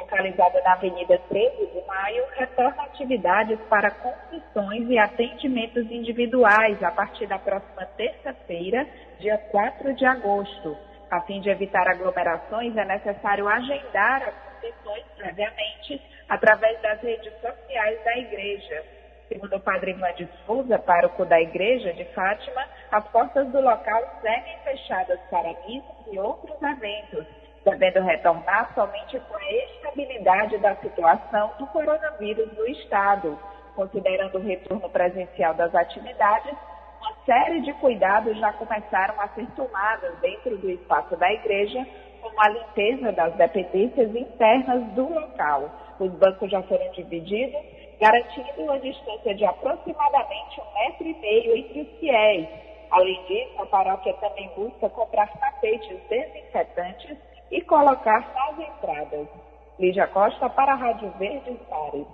localizada 0.08 0.60
na 0.62 0.72
Avenida 0.72 1.18
13 1.28 1.66
de 1.66 1.86
Maio, 1.86 2.24
retorna 2.36 2.82
atividades 2.84 3.58
para 3.68 3.90
confissões 3.90 4.88
e 4.88 4.98
atendimentos 4.98 5.90
individuais 5.90 6.82
a 6.82 6.90
partir 6.90 7.26
da 7.26 7.38
próxima 7.38 7.84
terça-feira, 7.96 8.86
dia 9.20 9.36
4 9.36 9.94
de 9.94 10.06
agosto. 10.06 10.76
A 11.10 11.20
fim 11.22 11.40
de 11.40 11.50
evitar 11.50 11.86
aglomerações, 11.86 12.74
é 12.76 12.84
necessário 12.86 13.46
agendar 13.48 14.22
as 14.22 14.34
confissões 14.34 15.04
previamente 15.16 16.02
através 16.28 16.80
das 16.80 17.00
redes 17.02 17.32
sociais 17.40 18.02
da 18.02 18.16
igreja. 18.16 18.84
Segundo 19.28 19.56
o 19.56 19.60
padre 19.60 19.90
Ivan 19.90 20.12
de 20.14 20.26
Souza, 20.46 20.78
pároco 20.78 21.26
da 21.26 21.38
igreja 21.38 21.92
de 21.92 22.04
Fátima, 22.14 22.64
as 22.90 23.06
portas 23.08 23.46
do 23.48 23.60
local 23.60 24.20
seguem 24.22 24.58
fechadas 24.64 25.20
para 25.30 25.52
missas 25.66 26.06
e 26.10 26.18
outros 26.18 26.56
eventos 26.62 27.26
devendo 27.64 28.00
retornar 28.02 28.72
somente 28.74 29.18
com 29.20 29.36
a 29.36 29.52
estabilidade 29.98 30.58
da 30.58 30.76
situação 30.76 31.50
do 31.58 31.66
coronavírus 31.68 32.56
no 32.56 32.66
Estado, 32.68 33.36
considerando 33.74 34.38
o 34.38 34.40
retorno 34.40 34.88
presencial 34.90 35.54
das 35.54 35.74
atividades, 35.74 36.54
uma 37.00 37.14
série 37.24 37.60
de 37.62 37.72
cuidados 37.74 38.38
já 38.38 38.52
começaram 38.52 39.20
a 39.20 39.28
ser 39.28 39.46
tomados 39.56 40.16
dentro 40.20 40.56
do 40.58 40.70
espaço 40.70 41.16
da 41.16 41.32
igreja, 41.32 41.84
como 42.20 42.40
a 42.40 42.48
limpeza 42.48 43.12
das 43.12 43.34
dependências 43.34 44.14
internas 44.14 44.84
do 44.92 45.12
local. 45.12 45.70
Os 45.98 46.12
bancos 46.12 46.50
já 46.50 46.62
foram 46.62 46.90
divididos 46.92 47.60
garantindo 48.00 48.62
uma 48.62 48.78
distância 48.78 49.34
de 49.34 49.44
aproximadamente 49.44 50.60
um 50.60 50.74
metro 50.74 51.08
e 51.08 51.14
meio 51.14 51.56
entre 51.56 51.80
os 51.80 51.98
fiéis. 51.98 52.48
Além 52.90 53.24
disso, 53.24 53.62
a 53.62 53.66
paróquia 53.66 54.14
também 54.14 54.48
busca 54.54 54.88
comprar 54.90 55.26
tapetes 55.38 55.98
desinfetantes 56.08 57.18
e 57.50 57.60
colocar 57.62 58.32
nas 58.34 58.58
entradas. 58.58 59.47
Lídia 59.78 60.08
Costa 60.08 60.48
para 60.48 60.72
a 60.72 60.76
Rádio 60.76 61.12
Verde 61.18 61.56
Pares. 61.70 62.06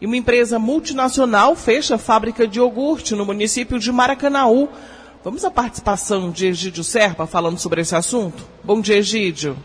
E 0.00 0.06
uma 0.06 0.16
empresa 0.16 0.58
multinacional 0.58 1.54
fecha 1.54 1.94
a 1.94 1.98
fábrica 1.98 2.46
de 2.46 2.58
iogurte 2.58 3.14
no 3.14 3.24
município 3.24 3.78
de 3.78 3.92
Maracanaú. 3.92 4.68
Vamos 5.22 5.44
à 5.44 5.50
participação 5.50 6.32
de 6.32 6.48
Egídio 6.48 6.82
Serpa 6.82 7.24
falando 7.24 7.58
sobre 7.58 7.80
esse 7.82 7.94
assunto? 7.94 8.44
Bom 8.64 8.80
dia, 8.80 8.96
Egídio. 8.96 9.56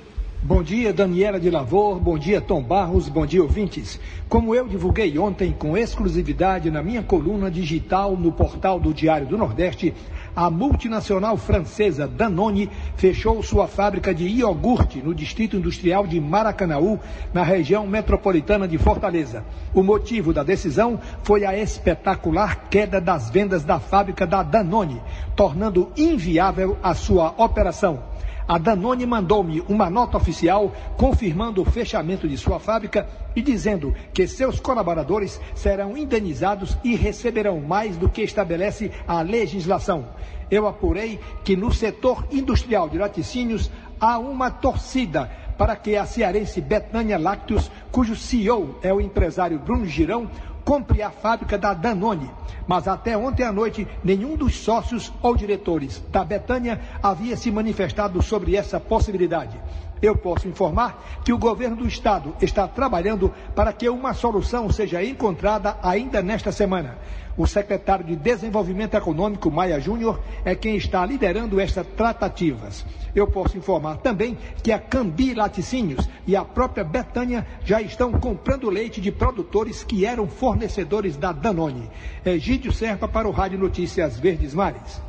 Bom 0.44 0.62
dia, 0.62 0.94
Daniela 0.94 1.40
de 1.40 1.50
Lavor. 1.50 2.00
Bom 2.00 2.20
dia, 2.20 2.40
Tom 2.40 2.62
Barros. 2.62 3.10
Bom 3.10 3.26
dia, 3.26 3.42
ouvintes. 3.42 4.00
Como 4.30 4.54
eu 4.54 4.68
divulguei 4.68 5.18
ontem 5.18 5.52
com 5.52 5.76
exclusividade 5.76 6.70
na 6.70 6.84
minha 6.84 7.02
coluna 7.02 7.50
digital 7.50 8.16
no 8.16 8.32
portal 8.32 8.80
do 8.80 8.94
Diário 8.94 9.26
do 9.26 9.38
Nordeste, 9.38 9.96
a 10.38 10.52
multinacional 10.52 11.36
francesa 11.36 12.08
Danone 12.08 12.70
fechou 12.96 13.42
sua 13.42 13.68
fábrica 13.68 14.14
de 14.14 14.28
iogurte 14.28 15.02
no 15.02 15.16
Distrito 15.16 15.58
Industrial 15.58 16.06
de 16.06 16.22
Maracanaú, 16.22 17.00
na 17.34 17.42
região 17.42 17.88
metropolitana 17.88 18.68
de 18.68 18.78
Fortaleza. 18.78 19.44
O 19.74 19.82
motivo 19.82 20.32
da 20.32 20.44
decisão 20.44 21.00
foi 21.24 21.44
a 21.44 21.58
espetacular 21.58 22.68
queda 22.70 23.02
das 23.02 23.32
vendas 23.32 23.64
da 23.64 23.80
fábrica 23.80 24.28
da 24.28 24.44
Danone, 24.44 25.02
tornando 25.36 25.92
inviável 25.98 26.78
a 26.84 26.94
sua 26.94 27.34
operação. 27.36 28.04
A 28.48 28.58
Danone 28.58 29.06
mandou-me 29.06 29.62
uma 29.68 29.90
nota 29.90 30.16
oficial 30.16 30.74
confirmando 30.96 31.62
o 31.62 31.66
fechamento 31.66 32.30
de 32.30 32.38
sua 32.38 32.60
fábrica 32.60 33.06
e 33.36 33.42
dizendo 33.42 33.94
que 34.14 34.26
seus 34.26 34.58
colaboradores 34.58 35.42
serão 35.54 35.98
indenizados 35.98 36.78
e 36.82 36.96
receberão 36.96 37.60
mais 37.60 37.98
do 37.98 38.08
que 38.08 38.22
estabelece 38.22 38.90
a 39.06 39.22
legislação. 39.22 40.08
Eu 40.50 40.66
apurei 40.66 41.20
que 41.44 41.58
no 41.58 41.74
setor 41.74 42.26
industrial 42.32 42.88
de 42.88 42.98
laticínios 42.98 43.70
há 44.00 44.18
uma 44.18 44.50
torcida 44.50 45.30
para 45.58 45.76
que 45.76 45.98
a 45.98 46.06
cearense 46.06 46.62
Betânia 46.62 47.18
Lácteos, 47.18 47.70
cujo 47.92 48.16
CEO 48.16 48.80
é 48.82 48.94
o 48.94 49.02
empresário 49.02 49.60
Bruno 49.60 49.86
Girão, 49.86 50.30
compre 50.68 51.02
a 51.02 51.10
fábrica 51.10 51.58
da 51.58 51.74
Danone. 51.74 52.30
Mas 52.68 52.90
até 52.90 53.18
ontem 53.18 53.44
à 53.44 53.54
noite, 53.54 53.88
nenhum 54.04 54.36
dos 54.36 54.58
sócios 54.58 55.14
ou 55.22 55.34
diretores 55.34 56.04
da 56.12 56.26
Betânia 56.26 56.82
havia 57.02 57.38
se 57.38 57.50
manifestado 57.50 58.22
sobre 58.22 58.58
essa 58.58 58.78
possibilidade. 58.78 59.58
Eu 60.02 60.16
posso 60.16 60.48
informar 60.48 61.22
que 61.24 61.34
o 61.34 61.38
governo 61.38 61.78
do 61.78 61.88
estado 61.88 62.36
está 62.42 62.68
trabalhando 62.68 63.34
para 63.56 63.74
que 63.74 63.90
uma 63.90 64.14
solução 64.14 64.70
seja 64.70 65.04
encontrada 65.04 65.78
ainda 65.82 66.22
nesta 66.22 66.52
semana. 66.52 66.98
O 67.38 67.46
secretário 67.46 68.04
de 68.04 68.16
Desenvolvimento 68.16 68.96
Econômico, 68.96 69.52
Maia 69.52 69.80
Júnior, 69.80 70.20
é 70.44 70.56
quem 70.56 70.76
está 70.76 71.06
liderando 71.06 71.60
estas 71.60 71.86
tratativas. 71.86 72.84
Eu 73.14 73.28
posso 73.28 73.56
informar 73.58 73.98
também 73.98 74.36
que 74.64 74.72
a 74.72 74.80
Cambi 74.80 75.36
Laticínios 75.36 76.10
e 76.26 76.36
a 76.36 76.44
própria 76.44 76.84
Betânia 76.84 77.46
já 77.64 77.80
estão 77.80 78.12
comprando 78.12 78.72
leite 78.72 79.00
de 79.00 79.12
produtores 79.12 79.84
que 79.84 80.04
eram 80.04 80.28
fornecedores 80.28 81.16
da 81.16 81.32
Danone. 81.32 81.90
Egídio 82.26 82.72
Serpa 82.72 83.08
para 83.08 83.28
o 83.28 83.32
Rádio 83.32 83.60
Notícias 83.60 84.20
Verdes 84.20 84.56
Mares. 84.56 85.02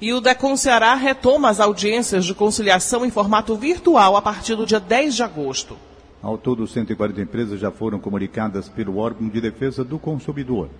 E 0.00 0.14
o 0.14 0.20
Decon 0.20 0.56
Ceará 0.56 0.94
retoma 0.94 1.50
as 1.50 1.60
audiências 1.60 2.24
de 2.24 2.32
conciliação 2.32 3.04
em 3.04 3.10
formato 3.10 3.54
virtual 3.54 4.16
a 4.16 4.22
partir 4.22 4.56
do 4.56 4.64
dia 4.64 4.80
10 4.80 5.14
de 5.14 5.22
agosto. 5.22 5.76
Ao 6.22 6.38
todo, 6.38 6.66
140 6.66 7.20
empresas 7.20 7.60
já 7.60 7.70
foram 7.70 7.98
comunicadas 7.98 8.66
pelo 8.66 8.96
órgão 8.96 9.28
de 9.28 9.40
defesa 9.42 9.84
do 9.84 9.98
consumidor. 9.98 10.70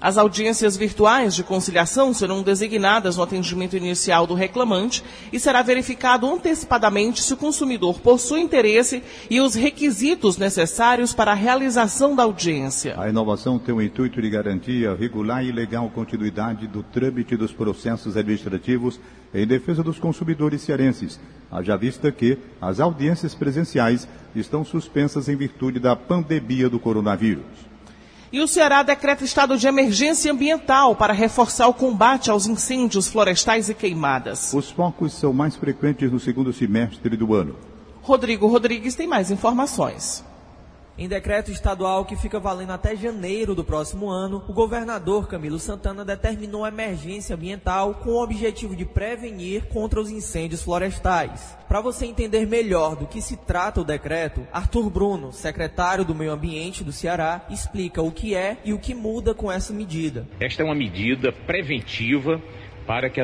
As 0.00 0.16
audiências 0.16 0.76
virtuais 0.76 1.34
de 1.34 1.42
conciliação 1.42 2.14
serão 2.14 2.40
designadas 2.40 3.16
no 3.16 3.22
atendimento 3.22 3.76
inicial 3.76 4.28
do 4.28 4.34
reclamante 4.34 5.02
e 5.32 5.40
será 5.40 5.60
verificado 5.60 6.24
antecipadamente 6.32 7.20
se 7.20 7.34
o 7.34 7.36
consumidor 7.36 7.98
possui 8.00 8.40
interesse 8.40 9.02
e 9.28 9.40
os 9.40 9.56
requisitos 9.56 10.38
necessários 10.38 11.12
para 11.12 11.32
a 11.32 11.34
realização 11.34 12.14
da 12.14 12.22
audiência. 12.22 12.94
A 12.96 13.08
inovação 13.08 13.58
tem 13.58 13.74
o 13.74 13.82
intuito 13.82 14.22
de 14.22 14.30
garantir 14.30 14.88
a 14.88 14.94
regular 14.94 15.44
e 15.44 15.50
legal 15.50 15.90
continuidade 15.90 16.68
do 16.68 16.84
trâmite 16.84 17.36
dos 17.36 17.52
processos 17.52 18.16
administrativos 18.16 19.00
em 19.34 19.46
defesa 19.46 19.82
dos 19.82 19.98
consumidores 19.98 20.62
cearenses, 20.62 21.18
haja 21.50 21.76
vista 21.76 22.12
que 22.12 22.38
as 22.60 22.78
audiências 22.78 23.34
presenciais 23.34 24.08
estão 24.34 24.64
suspensas 24.64 25.28
em 25.28 25.36
virtude 25.36 25.80
da 25.80 25.96
pandemia 25.96 26.68
do 26.70 26.78
coronavírus. 26.78 27.67
E 28.30 28.40
o 28.40 28.46
Ceará 28.46 28.82
decreta 28.82 29.24
estado 29.24 29.56
de 29.56 29.66
emergência 29.66 30.30
ambiental 30.30 30.94
para 30.94 31.14
reforçar 31.14 31.66
o 31.66 31.72
combate 31.72 32.30
aos 32.30 32.46
incêndios 32.46 33.08
florestais 33.08 33.70
e 33.70 33.74
queimadas. 33.74 34.52
Os 34.52 34.70
focos 34.70 35.14
são 35.14 35.32
mais 35.32 35.56
frequentes 35.56 36.12
no 36.12 36.20
segundo 36.20 36.52
semestre 36.52 37.16
do 37.16 37.34
ano. 37.34 37.56
Rodrigo 38.02 38.46
Rodrigues 38.46 38.94
tem 38.94 39.06
mais 39.06 39.30
informações. 39.30 40.22
Em 40.98 41.06
decreto 41.06 41.52
estadual 41.52 42.04
que 42.04 42.16
fica 42.16 42.40
valendo 42.40 42.72
até 42.72 42.96
janeiro 42.96 43.54
do 43.54 43.62
próximo 43.62 44.10
ano, 44.10 44.42
o 44.48 44.52
governador 44.52 45.28
Camilo 45.28 45.60
Santana 45.60 46.04
determinou 46.04 46.64
a 46.64 46.68
emergência 46.70 47.36
ambiental 47.36 47.94
com 48.02 48.10
o 48.10 48.20
objetivo 48.20 48.74
de 48.74 48.84
prevenir 48.84 49.66
contra 49.66 50.00
os 50.00 50.10
incêndios 50.10 50.60
florestais. 50.60 51.56
Para 51.68 51.80
você 51.80 52.04
entender 52.04 52.48
melhor 52.48 52.96
do 52.96 53.06
que 53.06 53.22
se 53.22 53.36
trata 53.36 53.80
o 53.80 53.84
decreto, 53.84 54.44
Arthur 54.52 54.90
Bruno, 54.90 55.32
secretário 55.32 56.04
do 56.04 56.16
Meio 56.16 56.32
Ambiente 56.32 56.82
do 56.82 56.90
Ceará, 56.90 57.46
explica 57.48 58.02
o 58.02 58.10
que 58.10 58.34
é 58.34 58.56
e 58.64 58.72
o 58.72 58.78
que 58.80 58.92
muda 58.92 59.32
com 59.32 59.52
essa 59.52 59.72
medida. 59.72 60.26
Esta 60.40 60.62
é 60.62 60.64
uma 60.64 60.74
medida 60.74 61.30
preventiva 61.30 62.42
para 62.88 63.10
que, 63.10 63.20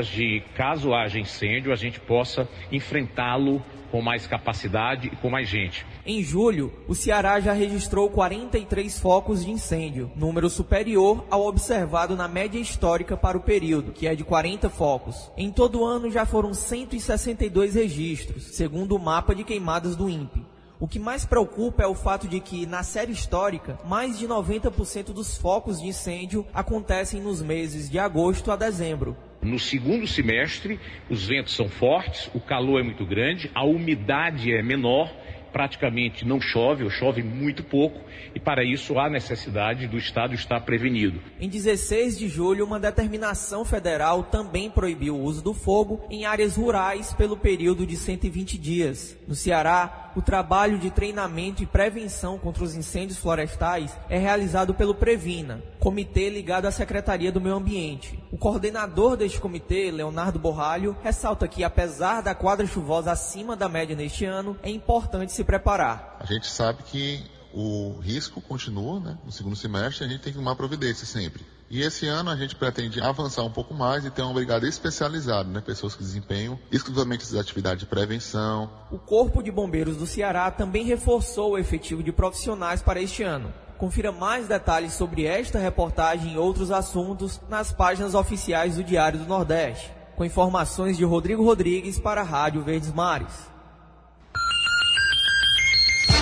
caso 0.55 0.93
haja 0.93 1.19
incêndio, 1.19 1.73
a 1.73 1.77
gente 1.77 1.99
possa 1.99 2.47
enfrentá-lo 2.71 3.63
com 3.91 4.03
mais 4.03 4.27
capacidade 4.27 5.09
e 5.11 5.17
com 5.17 5.31
mais 5.31 5.49
gente. 5.49 5.87
Em 6.05 6.23
julho, 6.23 6.71
o 6.87 6.95
Ceará 6.95 7.41
já 7.41 7.55
registrou 7.55 8.11
43 8.11 9.01
focos 9.01 9.43
de 9.43 9.51
incêndio, 9.51 10.13
número 10.15 10.51
superior 10.51 11.25
ao 11.31 11.47
observado 11.47 12.15
na 12.15 12.29
média 12.29 12.59
histórica 12.59 13.17
para 13.17 13.39
o 13.39 13.41
período, 13.41 13.93
que 13.93 14.07
é 14.07 14.15
de 14.15 14.23
40 14.23 14.69
focos. 14.69 15.33
Em 15.35 15.51
todo 15.51 15.81
o 15.81 15.85
ano 15.87 16.11
já 16.11 16.27
foram 16.27 16.53
162 16.53 17.75
registros, 17.75 18.55
segundo 18.55 18.95
o 18.95 18.99
mapa 18.99 19.35
de 19.35 19.45
queimadas 19.45 19.97
do 19.97 20.11
INPE. 20.11 20.45
O 20.79 20.87
que 20.87 20.99
mais 20.99 21.25
preocupa 21.25 21.83
é 21.83 21.87
o 21.87 21.95
fato 21.95 22.29
de 22.29 22.39
que, 22.39 22.67
na 22.67 22.83
série 22.83 23.13
histórica, 23.13 23.79
mais 23.87 24.19
de 24.19 24.29
90% 24.29 25.15
dos 25.15 25.39
focos 25.39 25.81
de 25.81 25.87
incêndio 25.87 26.45
acontecem 26.53 27.23
nos 27.23 27.41
meses 27.41 27.89
de 27.89 27.99
agosto 27.99 28.53
a 28.53 28.57
dezembro. 28.57 29.17
No 29.45 29.59
segundo 29.59 30.07
semestre, 30.07 30.81
os 31.11 31.27
ventos 31.27 31.55
são 31.55 31.69
fortes, 31.69 32.31
o 32.35 32.41
calor 32.41 32.81
é 32.81 32.83
muito 32.83 33.05
grande, 33.05 33.51
a 33.55 33.63
umidade 33.63 34.51
é 34.51 34.63
menor, 34.63 35.15
praticamente 35.55 36.27
não 36.27 36.41
chove 36.41 36.83
ou 36.83 36.91
chove 36.91 37.23
muito 37.23 37.63
pouco, 37.63 38.01
e 38.35 38.41
para 38.41 38.65
isso 38.65 38.99
há 38.99 39.09
necessidade 39.09 39.87
do 39.87 39.97
Estado 39.97 40.35
estar 40.35 40.61
prevenido. 40.63 41.23
Em 41.41 41.49
16 41.49 42.19
de 42.19 42.27
julho, 42.27 42.67
uma 42.67 42.81
determinação 42.81 43.65
federal 43.65 44.25
também 44.25 44.69
proibiu 44.69 45.15
o 45.15 45.23
uso 45.23 45.41
do 45.41 45.55
fogo 45.55 46.05
em 46.11 46.25
áreas 46.25 46.57
rurais 46.57 47.15
pelo 47.15 47.37
período 47.37 47.87
de 47.87 47.97
120 47.97 48.59
dias. 48.59 49.17
No 49.29 49.37
Ceará, 49.37 50.11
o 50.17 50.23
trabalho 50.23 50.79
de 50.79 50.91
treinamento 50.91 51.63
e 51.63 51.67
prevenção 51.67 52.39
contra 52.39 52.65
os 52.65 52.75
incêndios 52.75 53.19
florestais 53.19 53.97
é 54.09 54.19
realizado 54.19 54.75
pelo 54.75 54.95
Previna, 54.95 55.63
comitê 55.79 56.31
ligado 56.31 56.67
à 56.67 56.71
Secretaria 56.71 57.33
do 57.33 57.41
Meio 57.41 57.57
Ambiente. 57.57 58.19
O 58.31 58.39
coordenador 58.39 59.17
deste 59.17 59.41
comitê, 59.41 59.91
Leonardo 59.91 60.39
Borralho, 60.39 60.97
ressalta 61.03 61.49
que, 61.49 61.65
apesar 61.65 62.23
da 62.23 62.35
quadra 62.35 62.67
chuvosa 62.67 63.13
acima 63.13 63.57
da 63.57 63.69
média 63.69 63.97
neste 63.97 64.25
ano, 64.25 64.57
é 64.63 64.71
importante 64.71 65.33
se 65.33 65.44
preparar. 65.45 66.17
A 66.21 66.27
gente 66.27 66.47
sabe 66.47 66.83
que 66.83 67.25
o 67.53 67.99
risco 68.01 68.41
continua, 68.41 68.99
né? 68.99 69.19
No 69.25 69.31
segundo 69.31 69.55
semestre 69.55 70.05
a 70.05 70.09
gente 70.09 70.21
tem 70.21 70.33
que 70.33 70.39
tomar 70.39 70.57
providência 70.57 71.07
sempre. 71.07 71.45
E 71.71 71.81
esse 71.81 72.07
ano 72.07 72.31
a 72.31 72.37
gente 72.37 72.55
pretende 72.55 73.01
avançar 73.01 73.43
um 73.43 73.51
pouco 73.51 73.73
mais 73.73 74.05
e 74.05 74.11
ter 74.11 74.23
uma 74.23 74.35
brigada 74.35 74.69
especializada, 74.69 75.49
né? 75.49 75.61
Pessoas 75.61 75.95
que 75.95 76.03
desempenham 76.03 76.59
exclusivamente 76.71 77.25
essas 77.25 77.39
atividades 77.39 77.81
de 77.81 77.87
prevenção. 77.87 78.71
O 78.91 78.99
Corpo 78.99 79.43
de 79.43 79.51
Bombeiros 79.51 79.97
do 79.97 80.07
Ceará 80.07 80.51
também 80.51 80.85
reforçou 80.85 81.53
o 81.53 81.59
efetivo 81.59 82.03
de 82.03 82.13
profissionais 82.13 82.83
para 82.83 83.01
este 83.01 83.23
ano. 83.23 83.53
Confira 83.79 84.13
mais 84.13 84.47
detalhes 84.47 84.93
sobre 84.93 85.25
esta 85.25 85.59
reportagem 85.59 86.35
e 86.35 86.39
outros 86.39 86.71
assuntos 86.71 87.41
nas 87.49 87.73
páginas 87.73 88.15
oficiais 88.15 88.77
do 88.77 88.85
Diário 88.85 89.19
do 89.19 89.27
Nordeste. 89.27 89.93
Com 90.17 90.25
informações 90.25 90.97
de 90.97 91.05
Rodrigo 91.05 91.45
Rodrigues 91.45 91.99
para 91.99 92.21
a 92.21 92.25
Rádio 92.25 92.63
Verdes 92.63 92.93
Mares. 92.93 93.54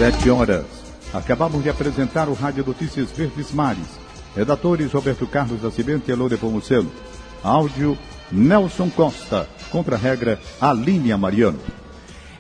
Sete 0.03 0.31
horas. 0.31 0.65
Acabamos 1.15 1.63
de 1.63 1.71
apresentar 1.71 2.29
o 2.29 2.35
Rádio 2.35 2.65
Notícias 2.67 3.13
Verdes 3.13 3.53
Mares. 3.53 3.87
Redatores 4.35 4.91
Roberto 4.91 5.29
Carlos 5.29 5.63
Nascimento 5.63 6.09
e 6.09 6.13
Alô 6.13 6.29
Nepomuceno. 6.29 6.91
Áudio 7.41 7.97
Nelson 8.29 8.91
Costa. 8.91 9.49
Contra-regra 9.71 10.41
Aline 10.61 11.15
Mariano. 11.15 11.61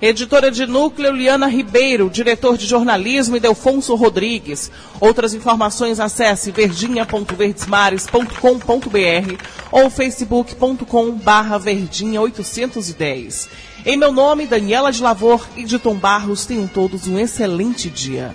Editora 0.01 0.51
de 0.51 0.67
núcleo, 0.67 1.13
Liana 1.13 1.47
Ribeiro. 1.47 2.11
Diretor 2.11 2.59
de 2.59 2.67
jornalismo, 2.67 3.37
Idelfonso 3.37 3.95
Rodrigues. 3.95 4.69
Outras 4.99 5.33
informações, 5.33 6.01
acesse 6.01 6.51
verdinha.verdesmares.com.br 6.51 9.45
ou 9.71 9.89
facebook.com 9.89 11.13
barra 11.13 11.59
verdinha 11.59 12.21
810. 12.21 13.49
Em 13.85 13.97
meu 13.97 14.13
nome, 14.13 14.47
Daniela 14.47 14.93
de 14.93 15.03
Lavor 15.03 15.45
e 15.57 15.65
de 15.65 15.77
Tom 15.77 15.97
Barros, 15.97 16.47
tenham 16.47 16.69
todos 16.69 17.09
um 17.09 17.19
excelente 17.19 17.91
dia. 17.91 18.33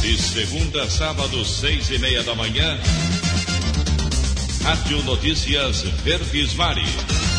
De 0.00 0.18
segunda 0.20 0.82
a 0.82 0.90
sábado, 0.90 1.44
seis 1.44 1.88
e 1.90 1.98
meia 1.98 2.24
da 2.24 2.34
manhã, 2.34 2.76
Rádio 4.64 5.02
Notícias 5.04 5.82
Verdes 6.02 6.54
Mares. 6.54 7.33